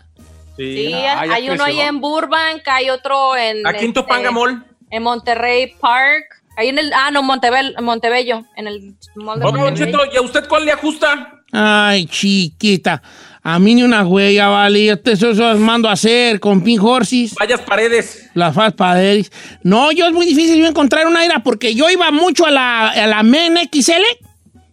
[0.61, 3.65] Sí, Ah, hay uno ahí en Burbank, hay otro en...
[3.65, 4.65] Aquí en este, Topanga Mall.
[4.89, 6.43] En Monterrey Park.
[6.57, 6.91] Ahí en el...
[6.93, 8.43] Ah, no, Montebel, Montebello.
[8.55, 9.99] En el mall de Oiga, Don Montebello.
[9.99, 11.41] Cheto, ¿y a usted cuál le ajusta?
[11.51, 13.01] Ay, chiquita.
[13.43, 14.85] A mí ni una huella, vale.
[14.85, 17.33] Yo te eso eso mando a hacer con Pink Horses.
[17.39, 18.29] Vayas paredes.
[18.35, 19.31] Las Fast Paderis.
[19.63, 22.89] No, yo es muy difícil yo encontrar una era porque yo iba mucho a la,
[22.89, 24.03] a la Men XL,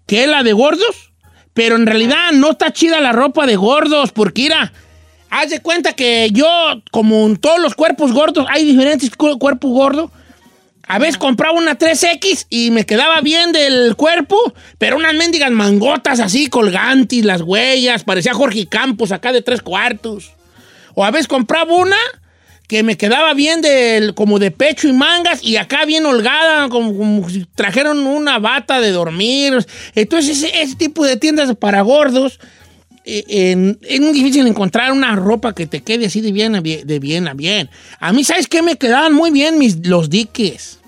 [0.07, 1.13] que es la de gordos,
[1.55, 4.73] pero en realidad no está chida la ropa de gordos porque, mira,
[5.31, 6.47] haz de cuenta que yo,
[6.91, 10.11] como en todos los cuerpos gordos, hay diferentes cu- cuerpos gordos.
[10.91, 16.19] A veces compraba una 3X y me quedaba bien del cuerpo, pero unas mendigas mangotas
[16.19, 20.33] así colgantes, las huellas, parecía Jorge Campos acá de tres cuartos.
[20.95, 21.97] O a veces compraba una
[22.69, 27.27] que me quedaba bien del, como de pecho y mangas y acá bien holgada, como,
[27.55, 29.67] trajeron una bata de dormir.
[29.95, 32.41] Entonces ese, ese tipo de tiendas para gordos
[33.29, 36.87] en- es muy difícil encontrar una ropa que te quede así de bien a bien.
[36.87, 37.71] De bien, a bien.
[38.01, 38.63] A mí, ¿sabes qué?
[38.63, 40.79] Me quedaban muy bien mis, los diques.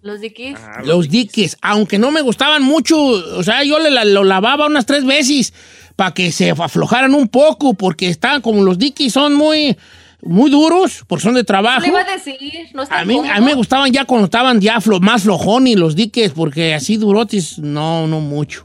[0.00, 0.56] Los Dickies.
[0.84, 4.86] Los diques, aunque no me gustaban mucho, o sea, yo le la- lo lavaba unas
[4.86, 5.52] tres veces
[5.96, 9.76] para que se aflojaran un poco, porque están como los diques son muy,
[10.22, 11.80] muy duros, porque son de trabajo.
[11.80, 12.36] Le iba a decir,
[12.74, 13.32] no está A mí, cómodo?
[13.32, 16.96] a mí me gustaban ya cuando estaban ya flo- más flojones los diques, porque así
[16.96, 18.64] durotes, no, no mucho.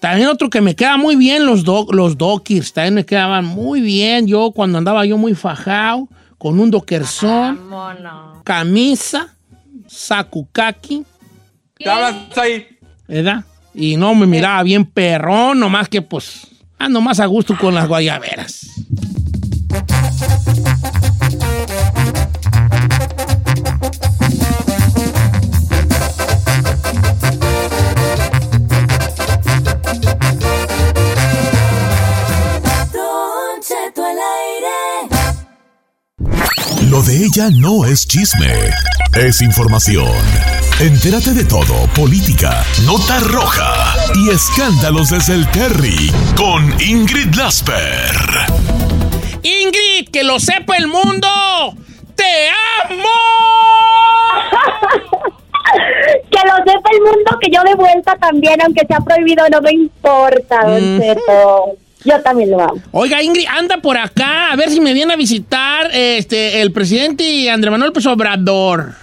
[0.00, 3.80] También otro que me queda muy bien, los, do- los dockers, también me quedaban muy
[3.82, 4.26] bien.
[4.26, 6.08] Yo cuando andaba yo muy fajado,
[6.38, 8.40] con un dockerzón, Mono.
[8.44, 9.34] camisa,
[9.86, 11.04] saco kaki,
[11.78, 12.66] Estabas ahí.
[13.06, 13.44] ¿verdad?
[13.74, 16.46] Y no me miraba bien perrón, nomás que pues
[16.78, 18.66] ando más a gusto con las guayaberas.
[36.90, 38.52] Lo de ella no es chisme,
[39.14, 40.08] es información.
[40.80, 48.16] Entérate de todo, política, nota roja y escándalos desde el Terry con Ingrid Lasper.
[49.42, 51.28] Ingrid, que lo sepa el mundo.
[52.16, 52.48] ¡Te
[52.88, 53.08] amo!
[56.30, 59.70] que lo sepa el mundo que yo de vuelta también, aunque sea prohibido, no me
[59.70, 61.00] importa, don Mm.
[61.00, 61.64] Cheto.
[62.04, 62.80] Yo también lo amo.
[62.92, 67.50] Oiga, Ingrid, anda por acá a ver si me viene a visitar este, el presidente
[67.50, 68.94] Andrés Manuel López Obrador.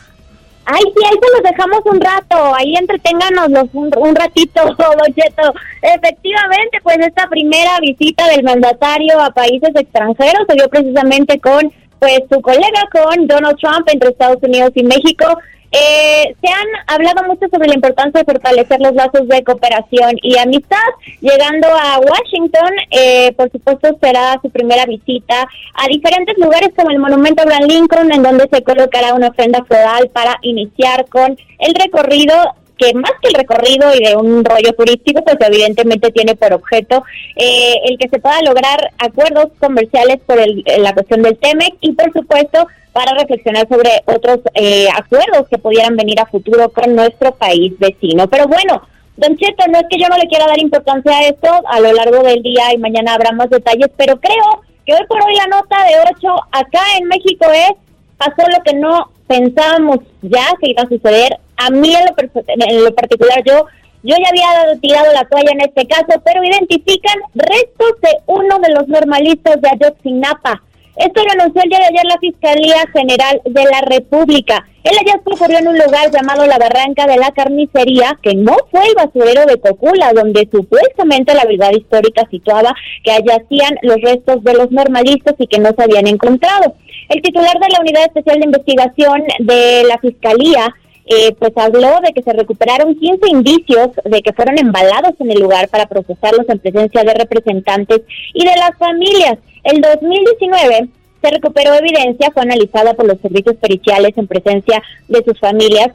[0.70, 5.54] Ay, sí, ahí se los dejamos un rato, ahí entreténganos un, un ratito, don Cheto.
[5.82, 12.20] Efectivamente, pues esta primera visita del mandatario a países extranjeros se dio precisamente con pues
[12.30, 15.26] su colega, con Donald Trump entre Estados Unidos y México.
[15.72, 20.38] Eh, se han hablado mucho sobre la importancia de fortalecer los lazos de cooperación y
[20.38, 20.78] amistad.
[21.20, 27.00] Llegando a Washington, eh, por supuesto, será su primera visita a diferentes lugares como el
[27.00, 32.34] Monumento Abraham Lincoln, en donde se colocará una ofrenda floral para iniciar con el recorrido
[32.78, 37.04] que más que el recorrido y de un rollo turístico, pues evidentemente tiene por objeto
[37.36, 41.94] eh, el que se pueda lograr acuerdos comerciales por el- la cuestión del TEMEC y
[41.94, 47.32] por supuesto para reflexionar sobre otros eh, acuerdos que pudieran venir a futuro con nuestro
[47.32, 48.28] país vecino.
[48.28, 48.82] Pero bueno,
[49.18, 51.94] Don Cheto, no es que yo no le quiera dar importancia a esto, a lo
[51.94, 55.46] largo del día y mañana habrá más detalles, pero creo que hoy por hoy la
[55.46, 57.74] nota de 8 acá en México es
[58.18, 61.38] pasó lo que no pensábamos ya que iba a suceder.
[61.56, 63.68] A mí en lo, en lo particular yo
[64.02, 68.74] yo ya había tirado la toalla en este caso, pero identifican restos de uno de
[68.74, 70.64] los normalistas de Ayotzinapa.
[70.98, 74.66] Esto lo anunció el día de ayer la Fiscalía General de la República.
[74.84, 78.82] El hallazgo ocurrió en un lugar llamado La Barranca de la Carnicería, que no fue
[78.88, 84.54] el basurero de Cocula, donde supuestamente la verdad histórica situaba que hacían los restos de
[84.54, 86.74] los normalistas y que no se habían encontrado.
[87.10, 90.74] El titular de la Unidad Especial de Investigación de la Fiscalía
[91.08, 95.40] eh, pues habló de que se recuperaron 15 indicios de que fueron embalados en el
[95.40, 98.02] lugar para procesarlos en presencia de representantes
[98.34, 99.38] y de las familias.
[99.64, 100.90] El 2019
[101.22, 105.90] se recuperó evidencia, fue analizada por los servicios periciales en presencia de sus familias.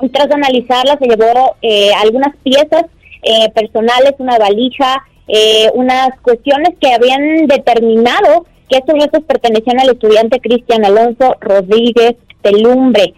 [0.00, 2.84] Y tras analizarla se llevó eh, algunas piezas
[3.22, 9.90] eh, personales, una valija, eh, unas cuestiones que habían determinado que estos restos pertenecían al
[9.90, 13.14] estudiante Cristian Alonso Rodríguez Telumbre.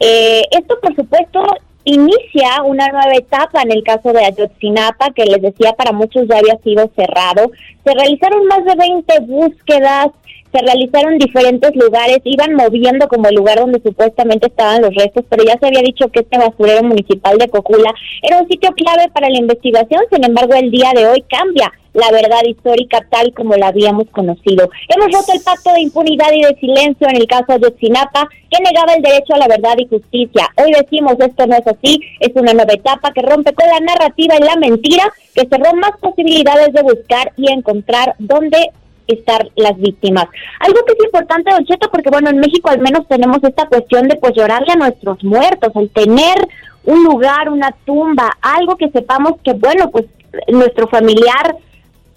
[0.00, 1.42] Eh, esto, por supuesto,
[1.84, 6.38] inicia una nueva etapa en el caso de Ayotzinapa, que les decía para muchos ya
[6.38, 7.50] había sido cerrado.
[7.84, 10.08] Se realizaron más de 20 búsquedas,
[10.52, 15.44] se realizaron diferentes lugares, iban moviendo como el lugar donde supuestamente estaban los restos, pero
[15.44, 19.28] ya se había dicho que este basurero municipal de Cocula era un sitio clave para
[19.28, 23.68] la investigación, sin embargo el día de hoy cambia la verdad histórica tal como la
[23.68, 24.68] habíamos conocido.
[24.88, 28.62] Hemos roto el pacto de impunidad y de silencio en el caso de Sinapa, que
[28.62, 30.46] negaba el derecho a la verdad y justicia.
[30.56, 34.36] Hoy decimos esto no es así, es una nueva etapa que rompe con la narrativa
[34.36, 38.58] y la mentira, que cerró más posibilidades de buscar y encontrar dónde
[39.06, 40.26] estar las víctimas.
[40.60, 44.08] Algo que es importante, Don Cheto, porque bueno, en México al menos tenemos esta cuestión
[44.08, 46.36] de pues llorarle a nuestros muertos, el tener
[46.84, 50.06] un lugar, una tumba, algo que sepamos que bueno, pues
[50.48, 51.56] nuestro familiar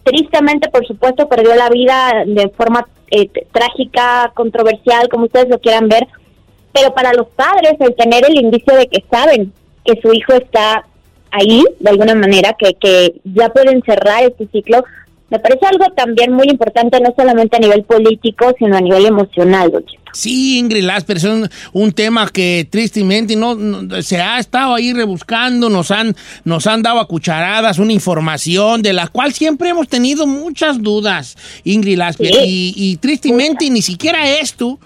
[0.04, 5.88] tristemente, por supuesto, perdió la vida de forma eh, trágica, controversial, como ustedes lo quieran
[5.88, 6.08] ver,
[6.74, 9.54] pero para los padres el tener el indicio de que saben
[9.86, 10.86] que su hijo está
[11.32, 14.84] ahí, de alguna manera, que, que ya pueden cerrar este ciclo,
[15.30, 19.72] me parece algo también muy importante, no solamente a nivel político, sino a nivel emocional,
[19.72, 20.00] don Cheto.
[20.12, 24.92] Sí, Ingrid Lasper, es un, un tema que tristemente no, no- se ha estado ahí
[24.92, 26.16] rebuscando, nos han,
[26.46, 31.38] nos han dado a cucharadas una información de la cual siempre hemos tenido muchas dudas,
[31.64, 34.80] Ingrid Lasper, y, y tristemente ni siquiera esto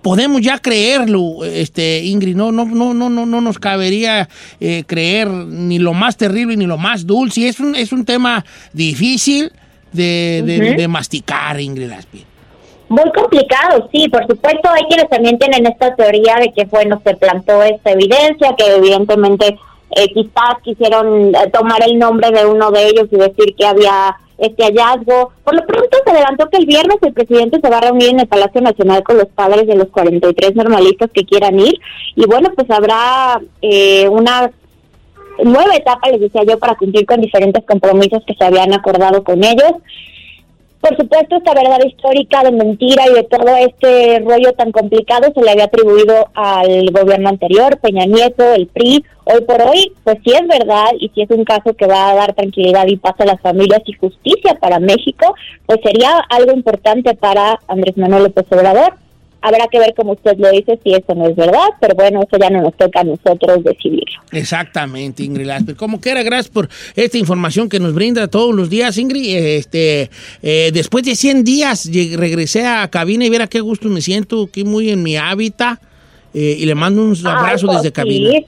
[0.00, 4.28] podemos ya creerlo, este Ingrid, no, no, no, no, no, no nos cabería
[4.60, 7.48] eh, creer ni lo más terrible ni lo más dulce.
[7.48, 8.44] Es un, es un tema
[8.74, 9.50] difícil
[9.94, 10.76] de, de- Ujú.
[10.76, 12.20] de masticar, Ingrid Lasper.
[12.88, 17.14] Muy complicado, sí, por supuesto hay quienes también tienen esta teoría de que, bueno, se
[17.16, 19.56] plantó esta evidencia, que evidentemente
[19.96, 24.14] eh, quizás quisieron eh, tomar el nombre de uno de ellos y decir que había
[24.36, 25.32] este hallazgo.
[25.44, 28.20] Por lo pronto se adelantó que el viernes el presidente se va a reunir en
[28.20, 31.74] el Palacio Nacional con los padres de los 43 normalistas que quieran ir
[32.16, 34.50] y bueno, pues habrá eh, una
[35.42, 39.42] nueva etapa, les decía yo, para cumplir con diferentes compromisos que se habían acordado con
[39.42, 39.72] ellos.
[40.84, 45.40] Por supuesto, esta verdad histórica de mentira y de todo este rollo tan complicado se
[45.40, 49.02] le había atribuido al gobierno anterior, Peña Nieto, el PRI.
[49.24, 52.14] Hoy por hoy, pues sí es verdad y si es un caso que va a
[52.14, 57.14] dar tranquilidad y paz a las familias y justicia para México, pues sería algo importante
[57.14, 59.03] para Andrés Manuel López Obrador.
[59.46, 62.38] Habrá que ver, como usted lo dice, si eso no es verdad, pero bueno, eso
[62.40, 64.22] ya no nos toca a nosotros decidirlo.
[64.32, 65.76] Exactamente, Ingrid Lasper.
[65.76, 69.36] Como quiera, gracias por esta información que nos brinda todos los días, Ingrid.
[69.36, 70.08] Este,
[70.42, 74.64] eh, después de 100 días regresé a cabina y viera qué gusto me siento aquí
[74.64, 75.78] muy en mi hábitat.
[76.32, 78.30] eh, y le mando un abrazo Ay, desde pues cabina.
[78.30, 78.46] sí.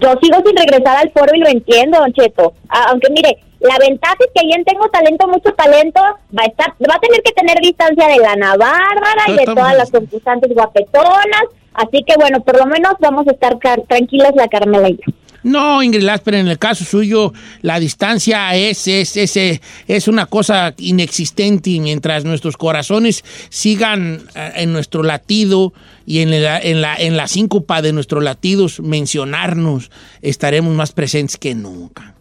[0.00, 2.54] Yo sigo sin regresar al foro y lo entiendo, Don Cheto.
[2.68, 6.00] Aunque mire, la ventaja es que ahí tengo talento, mucho talento.
[6.36, 9.76] Va a estar, va a tener que tener distancia de la Bárbara y de todas
[9.76, 11.44] las concursantes guapetonas.
[11.74, 15.12] Así que bueno, por lo menos vamos a estar tranquilas la Carmela y yo.
[15.42, 20.74] No, Ingrid Lasper, en el caso suyo, la distancia es, es, es, es una cosa
[20.76, 25.72] inexistente y mientras nuestros corazones sigan eh, en nuestro latido
[26.04, 31.38] y en la, en, la, en la síncopa de nuestros latidos mencionarnos, estaremos más presentes
[31.38, 32.19] que nunca.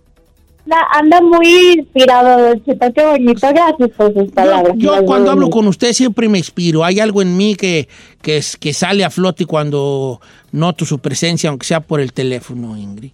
[0.91, 2.93] Anda, muy inspirado, Don Cheto.
[2.93, 3.47] Qué bonito.
[3.47, 4.73] Gracias por sus palabras.
[4.77, 6.84] Yo cuando hablo con usted siempre me inspiro.
[6.84, 7.88] Hay algo en mí que,
[8.21, 12.77] que, es, que sale a flote cuando noto su presencia, aunque sea por el teléfono,
[12.77, 13.12] Ingrid.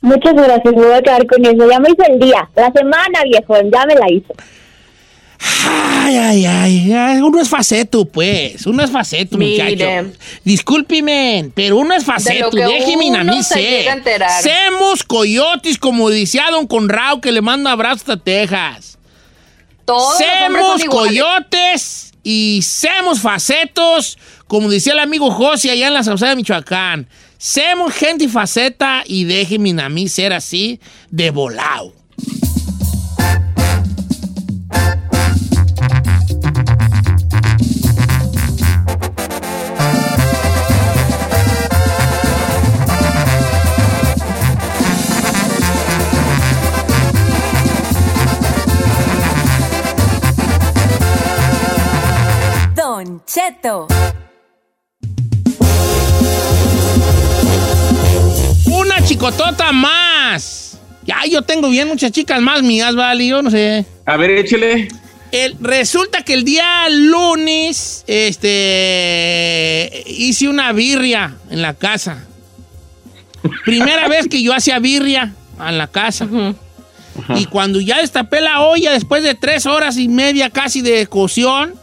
[0.00, 1.70] Muchas gracias, me voy a quedar con eso.
[1.70, 4.34] Ya me hizo el día, la semana, viejo, ya me la hizo.
[5.66, 10.02] Ay, ay, ay, ay, uno es faceto, pues, uno es faceto, Mire.
[10.02, 10.16] muchacho.
[10.44, 13.62] Discúlpeme, pero uno es faceto, De déjeme a uno mí se ser.
[13.78, 14.42] llega a enterar.
[14.42, 18.98] Semos coyotes, como decía Don Conrado, que le manda abrazos a Texas.
[19.84, 26.30] Todos Semos coyotes y semos facetos, como decía el amigo José allá en la Sauceda
[26.30, 27.06] de Michoacán.
[27.38, 30.80] Semos gente faceta y déjenme a mí ser así
[31.10, 31.92] de volado.
[53.44, 53.86] Cheto.
[58.66, 60.78] Una chicotota más.
[61.04, 63.84] Ya, yo tengo bien muchas chicas más mías, vale, yo no sé.
[64.06, 64.88] A ver, échele.
[65.30, 72.24] El- resulta que el día lunes, este, hice una birria en la casa.
[73.66, 75.34] Primera vez que yo hacía birria
[75.68, 76.26] en la casa.
[77.36, 81.74] Y cuando ya destapé la olla, después de tres horas y media casi de cocción,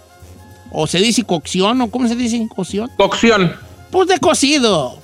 [0.72, 3.56] o se dice cocción, o cómo se dice cocción, Cocción.
[3.92, 4.98] pues de cocido.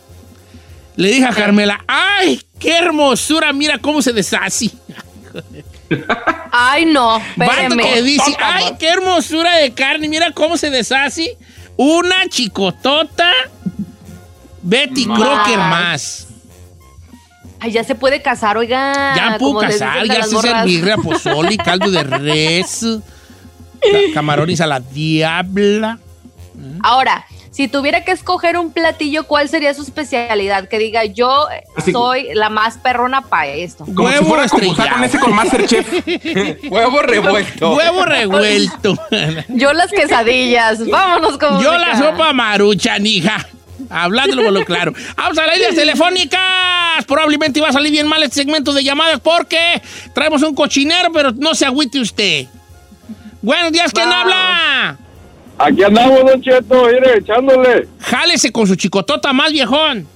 [0.96, 3.54] Le dije a Carmela, ¡ay, qué hermosura!
[3.54, 4.72] Mira cómo se deshace.
[6.52, 7.84] Ay, no, Vato espéreme.
[7.84, 11.38] que dice, ay, qué hermosura de carne, mira cómo se deshace.
[11.78, 13.32] Una chicotota
[14.64, 15.20] Betty Más.
[15.20, 16.28] Crocker más.
[17.60, 19.16] Ay, ya se puede casar, oiga.
[19.16, 20.66] Ya les casar, a ya se morras.
[20.66, 22.86] birria, pozole, caldo de res,
[24.14, 26.00] camarones a la diabla.
[26.82, 30.68] Ahora, si tuviera que escoger un platillo, ¿cuál sería su especialidad?
[30.68, 33.86] Que diga, yo Así- soy la más perrona para esto.
[33.96, 35.88] Como si fuera a concursar con ese con Masterchef.
[36.70, 37.76] Huevo revuelto.
[37.76, 39.00] Huevo revuelto.
[39.50, 40.88] Yo las quesadillas.
[40.88, 41.78] Vámonos con Yo música.
[41.78, 43.48] la sopa marucha, hija.
[43.90, 44.94] Hablándolo con lo claro.
[45.16, 46.42] Vamos a las líneas telefónicas.
[47.08, 49.82] Probablemente iba a salir bien mal este segmento de llamadas porque
[50.14, 52.48] traemos un cochinero, pero no se agüite usted.
[53.42, 54.24] Buenos días, ¿quién Vamos.
[54.34, 54.98] habla?
[55.60, 57.88] Aquí andamos, Don Cheto, mire, echándole.
[58.00, 60.08] Jálese con su chicotota más viejón.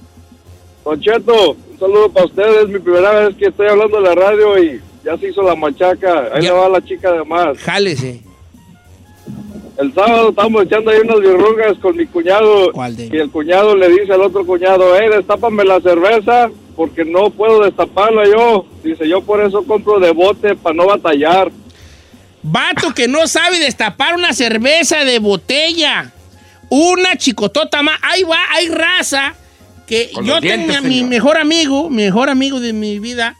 [0.84, 2.64] Don Cheto, un saludo para ustedes.
[2.64, 5.54] Es mi primera vez que estoy hablando de la radio y ya se hizo la
[5.56, 6.28] machaca.
[6.32, 7.58] Ahí le va la chica de más.
[7.58, 8.20] Jálese.
[9.78, 12.70] El sábado estamos echando ahí unas birrugas con mi cuñado.
[12.72, 13.06] ¿Cuál de?
[13.12, 17.64] Y el cuñado le dice al otro cuñado, hey, destápame la cerveza porque no puedo
[17.64, 18.66] destaparla yo.
[18.84, 21.50] Dice, yo por eso compro de bote para no batallar.
[22.42, 26.10] Vato que no sabe destapar una cerveza de botella.
[26.68, 27.98] Una chicotota más.
[28.02, 29.34] Ahí va, hay raza
[29.86, 31.08] que Con yo tengo dientes, a mi señor.
[31.10, 33.36] mejor amigo, mejor amigo de mi vida.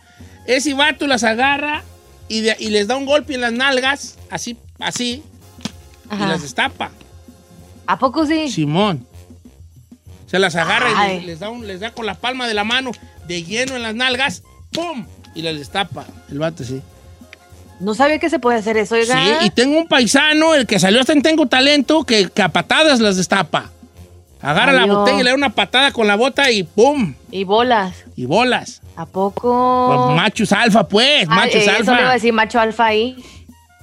[0.47, 1.83] Ese vato las agarra
[2.29, 5.23] y, de- y les da un golpe en las nalgas, así, así,
[6.13, 6.91] y las destapa.
[7.87, 8.51] ¿A poco sí?
[8.51, 9.07] Simón.
[10.27, 12.65] Se las agarra y les, les da un- les da con la palma de la
[12.65, 12.91] mano
[13.27, 14.43] de lleno en las nalgas,
[14.73, 15.07] ¡pum!
[15.35, 16.05] Y las destapa.
[16.31, 16.81] El vato sí.
[17.83, 19.15] No sabía que se puede hacer eso, oiga.
[19.15, 22.49] Sí, y tengo un paisano, el que salió hasta en Tengo Talento, que, que a
[22.49, 23.71] patadas las destapa.
[24.41, 25.01] Agarra la no.
[25.01, 27.15] botella y le da una patada con la bota y ¡pum!
[27.31, 28.05] Y bolas.
[28.17, 28.83] Y bolas.
[28.97, 30.05] ¿A poco?
[30.07, 32.13] Pues machos alfa, pues, Ay, machos eh, Eso le iba a alfa.
[32.13, 33.17] decir macho alfa ahí.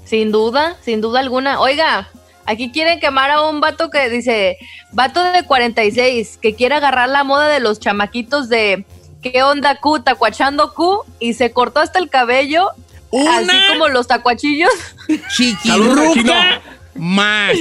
[0.06, 1.60] Sin duda, sin duda alguna.
[1.60, 2.10] Oiga,
[2.46, 4.58] aquí quieren quemar a un vato que dice,
[4.92, 8.86] vato de 46, que quiere agarrar la moda de los chamaquitos de
[9.22, 10.02] ¿qué onda Q?
[10.04, 12.70] Tacuachando Q y se cortó hasta el cabello,
[13.12, 14.72] Una así como los tacuachillos.
[15.36, 16.62] Chiquirruca
[16.96, 17.54] más.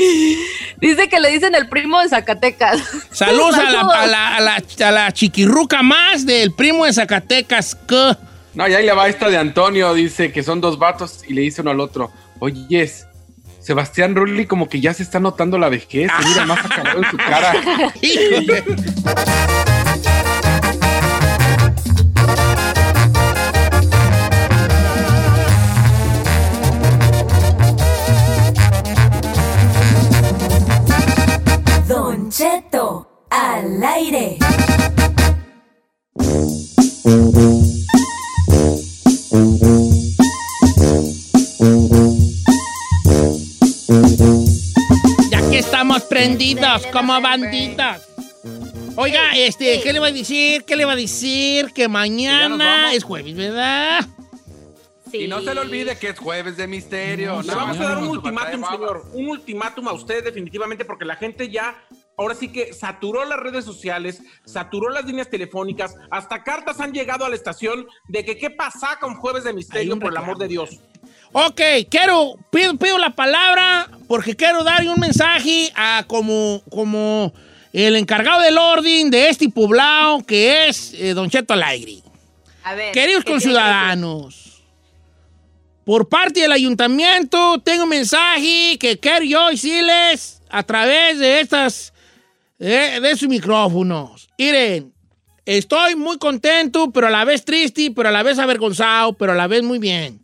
[0.81, 2.83] dice que le dicen el primo de Zacatecas.
[3.11, 7.77] Saludos a la, a, la, a, la, a la chiquirruca más del primo de Zacatecas.
[8.55, 11.43] No, y ahí le va esta de Antonio, dice que son dos vatos y le
[11.43, 12.91] dice uno al otro, oye,
[13.61, 17.11] Sebastián Rulli como que ya se está notando la vejez, se mira más acabado en
[17.11, 17.55] su cara.
[47.09, 48.09] bandidos.
[48.97, 50.65] Oiga, este, ¿qué le va a decir?
[50.65, 51.73] ¿Qué le va a decir?
[51.73, 54.05] Que mañana es jueves, ¿verdad?
[55.11, 55.19] Sí.
[55.23, 57.41] Y no se le olvide que es jueves de misterio.
[57.43, 59.07] Le vamos a dar un ultimátum, señor.
[59.13, 61.83] Un ultimátum a usted, definitivamente, porque la gente ya,
[62.17, 67.25] ahora sí que saturó las redes sociales, saturó las líneas telefónicas, hasta cartas han llegado
[67.25, 70.49] a la estación de que qué pasa con Jueves de Misterio, por el amor de
[70.49, 70.81] Dios.
[71.33, 71.61] Ok,
[71.91, 77.33] quiero, pido, pido la palabra porque quiero dar un mensaje a como, como
[77.73, 81.99] el encargado del orden de este poblado que es eh, Don Cheto Alegre.
[82.65, 82.93] A ver.
[82.93, 84.63] Queridos ¿qué tiene que conciudadanos,
[85.85, 91.93] por parte del ayuntamiento tengo un mensaje que quiero yo decirles a través de estas,
[92.59, 94.29] de, de sus micrófonos.
[94.39, 94.93] Miren,
[95.45, 99.35] estoy muy contento, pero a la vez triste, pero a la vez avergonzado, pero a
[99.35, 100.21] la vez muy bien.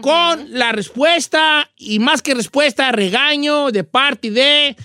[0.00, 4.76] Con la respuesta, y más que respuesta, regaño de parte de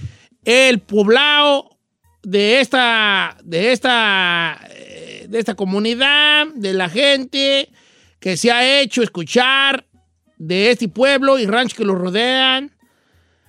[0.44, 1.78] el poblado
[2.24, 7.70] de esta, de esta, eh, de esta comunidad, de la gente
[8.20, 9.86] que se ha hecho escuchar
[10.38, 12.72] de este pueblo y ranchos que lo rodean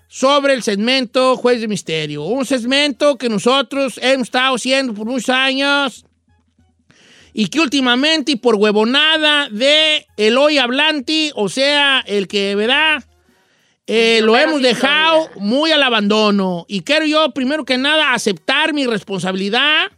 [0.09, 2.25] sobre el segmento Juez de Misterio.
[2.25, 6.05] Un segmento que nosotros hemos estado haciendo por muchos años
[7.39, 13.05] y que últimamente y por huevonada de el hoy hablante, o sea, el que verá,
[13.87, 15.43] eh, lo hemos dejado historia.
[15.43, 16.65] muy al abandono.
[16.67, 19.93] Y quiero yo, primero que nada, aceptar mi responsabilidad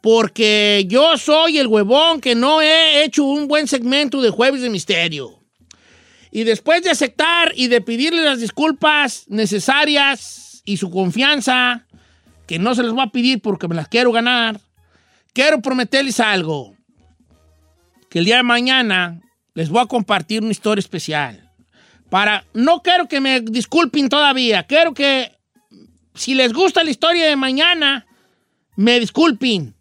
[0.00, 4.70] porque yo soy el huevón que no he hecho un buen segmento de Jueves de
[4.70, 5.40] Misterio.
[6.30, 11.86] Y después de aceptar y de pedirle las disculpas necesarias y su confianza,
[12.46, 14.58] que no se les voy a pedir porque me las quiero ganar,
[15.32, 16.76] quiero prometerles algo.
[18.10, 19.20] Que el día de mañana
[19.54, 21.50] les voy a compartir una historia especial.
[22.10, 25.32] Para, no quiero que me disculpen todavía, quiero que
[26.14, 28.06] si les gusta la historia de mañana,
[28.76, 29.74] me disculpen.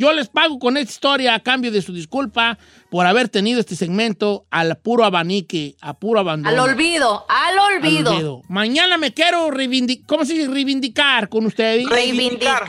[0.00, 2.56] Yo les pago con esta historia a cambio de su disculpa
[2.88, 6.62] por haber tenido este segmento al puro abanique, a puro abandono.
[6.62, 8.40] Al olvido, al Al olvido.
[8.48, 10.48] Mañana me quiero reivindicar, ¿cómo se dice?
[10.48, 11.86] Reivindicar con ustedes.
[11.86, 12.64] Reivindicar.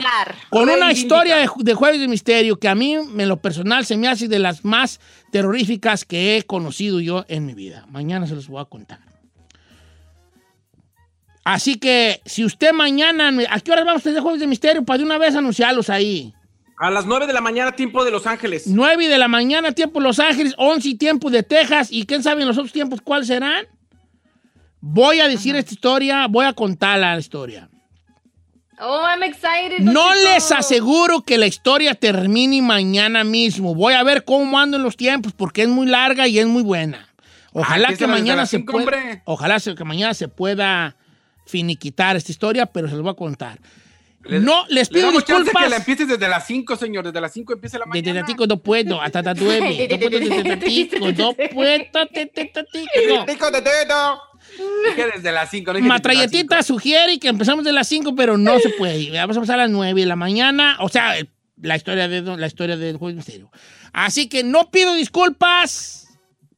[0.50, 3.96] Con una historia de, de Jueves de Misterio que a mí, en lo personal, se
[3.96, 7.86] me hace de las más terroríficas que he conocido yo en mi vida.
[7.88, 9.00] Mañana se los voy a contar.
[11.44, 13.32] Así que, si usted mañana...
[13.48, 14.84] ¿A qué hora vamos a tener Jueves de Misterio?
[14.84, 16.34] Para de una vez anunciarlos ahí.
[16.82, 18.64] A las 9 de la mañana, tiempo de Los Ángeles.
[18.66, 22.48] 9 de la mañana, tiempo Los Ángeles, 11 tiempo de Texas, y quién sabe en
[22.48, 23.66] los otros tiempos cuáles serán.
[24.80, 27.70] Voy a decir esta historia, voy a contar la historia.
[28.80, 29.78] Oh, I'm excited.
[29.78, 33.76] No les aseguro que la historia termine mañana mismo.
[33.76, 36.64] Voy a ver cómo ando en los tiempos porque es muy larga y es muy
[36.64, 37.06] buena.
[37.52, 40.96] Ojalá Ay, que mañana se pueda, ojalá que mañana se pueda
[41.46, 43.60] finiquitar esta historia, pero se los voy a contar.
[44.24, 45.64] Le- no les Le pido chance disculpas.
[45.64, 47.04] que la empieces desde las 5, señor.
[47.04, 48.20] Desde las 5 empieza la Desde mañana.
[48.26, 49.88] tatico no puedo, hasta tatueme.
[49.90, 53.24] No puedo desde tatico, no puedo, te, te, tatico, no.
[53.26, 54.20] Tico de teto.
[54.88, 55.70] Dije desde las 5.
[55.70, 56.74] No desde las Matralletita cinco.
[56.74, 59.10] sugiere que empezamos de las 5, pero no se puede.
[59.10, 60.76] Vamos a empezar a las 9 de la mañana.
[60.80, 61.14] O sea,
[61.60, 63.50] la historia de la historia del juego de misterio.
[63.92, 66.08] Así que no pido disculpas.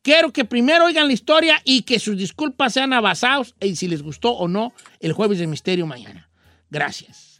[0.03, 4.03] Quiero que primero oigan la historia y que sus disculpas sean abasados en si les
[4.03, 6.29] gustó o no el jueves de misterio mañana.
[6.71, 7.34] Gracias.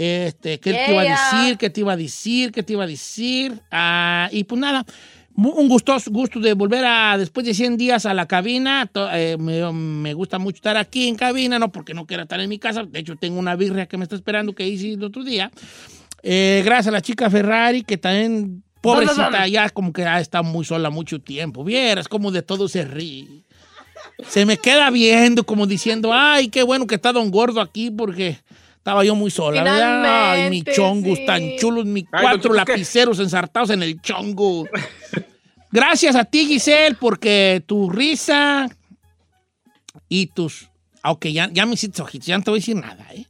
[0.00, 1.18] Este, ¿qué te iba a Yeah.
[1.40, 1.58] decir?
[1.58, 2.52] ¿Qué te iba a decir?
[2.52, 3.60] ¿Qué te iba a decir?
[3.72, 4.86] Ah, y pues nada,
[5.34, 8.86] un gustoso gusto de volver a, después de 100 días a la cabina.
[8.86, 12.38] To- eh, me, me gusta mucho estar aquí en cabina, no porque no quiera estar
[12.40, 12.84] en mi casa.
[12.84, 15.50] De hecho, tengo una birria que me está esperando que hice el otro día.
[16.22, 20.64] Eh, gracias a la chica Ferrari, que también, pobrecita, ya como que ha estado muy
[20.64, 21.64] sola mucho tiempo.
[21.64, 23.26] Vieras como de todo se ríe.
[24.28, 28.38] Se me queda viendo como diciendo, ay, qué bueno que está don Gordo aquí porque
[28.88, 30.30] estaba yo muy sola, ¿verdad?
[30.32, 31.26] Ay, mi chongus sí.
[31.26, 34.66] tan chulos, mis cuatro lapiceros ensartados en el chongo.
[35.70, 38.66] Gracias a ti, Giselle, porque tu risa
[40.08, 40.70] y tus...
[41.02, 43.26] Aunque ya, ya me hiciste ojitos, ya no te voy a decir nada, ¿eh?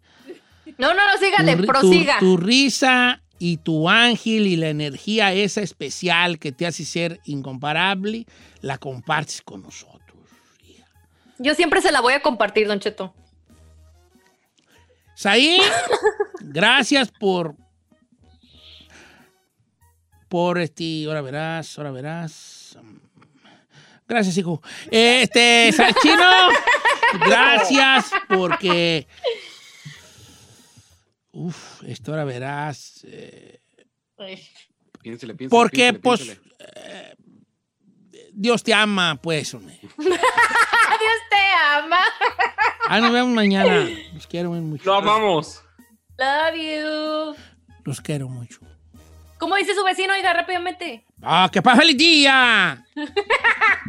[0.79, 2.19] No, no, no, sígale, tu, prosiga.
[2.21, 7.21] tu- tu risa y tu ángel y la energía esa especial que te hace ser
[7.25, 8.27] incomparable,
[8.61, 9.99] la compartes con nosotros.
[11.39, 13.13] Yo siempre se la voy a compartir, Don Cheto.
[15.19, 15.59] Saí,
[16.39, 17.57] gracias por.
[20.29, 21.07] Por este.
[21.07, 22.79] Ahora verás, ahora verás.
[24.07, 24.63] Gracias, hijo.
[24.93, 26.49] Este, Salchino,
[27.27, 29.09] gracias porque.
[31.33, 33.05] Uf, esto ahora verás.
[33.09, 33.59] eh,
[35.03, 36.21] Piénsele, piénsele, porque, piénsele, pues.
[36.21, 36.55] piénsele.
[36.77, 37.15] eh,
[38.41, 39.81] Dios te ama, pues, hombre.
[39.99, 40.19] Dios
[41.29, 41.37] te
[41.75, 41.99] ama.
[42.87, 43.89] Ah, nos vemos mañana.
[44.15, 44.85] Los quiero mucho.
[44.85, 45.61] Lo amamos.
[46.17, 47.37] Love you.
[47.85, 48.61] Los quiero mucho.
[49.39, 50.13] ¿Cómo dice su vecino?
[50.15, 51.05] Oiga, rápidamente.
[51.21, 52.85] ¡Ah, que pasa feliz día!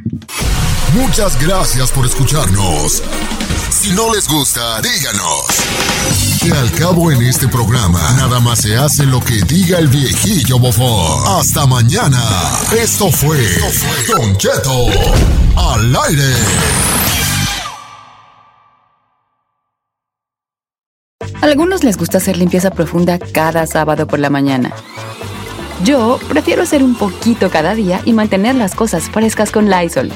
[0.93, 3.03] Muchas gracias por escucharnos.
[3.69, 5.45] Si no les gusta, díganos.
[6.41, 10.57] Que al cabo en este programa, nada más se hace lo que diga el viejillo
[10.57, 11.39] bofón.
[11.39, 12.21] Hasta mañana.
[12.75, 13.37] Esto fue
[14.07, 14.87] Don Cheto
[15.55, 16.33] al aire.
[21.41, 24.73] A algunos les gusta hacer limpieza profunda cada sábado por la mañana.
[25.83, 30.11] Yo prefiero hacer un poquito cada día y mantener las cosas frescas con Lysol.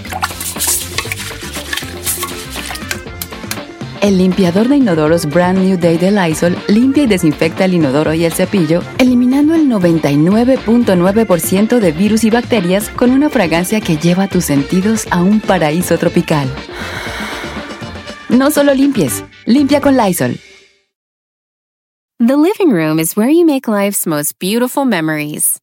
[4.03, 8.25] El limpiador de inodoros Brand New Day de Lysol limpia y desinfecta el inodoro y
[8.25, 14.43] el cepillo, eliminando el 99.9% de virus y bacterias con una fragancia que lleva tus
[14.43, 16.49] sentidos a un paraíso tropical.
[18.27, 20.37] No solo limpies, limpia con Lysol.
[22.19, 25.62] The living room is where you make life's most beautiful memories.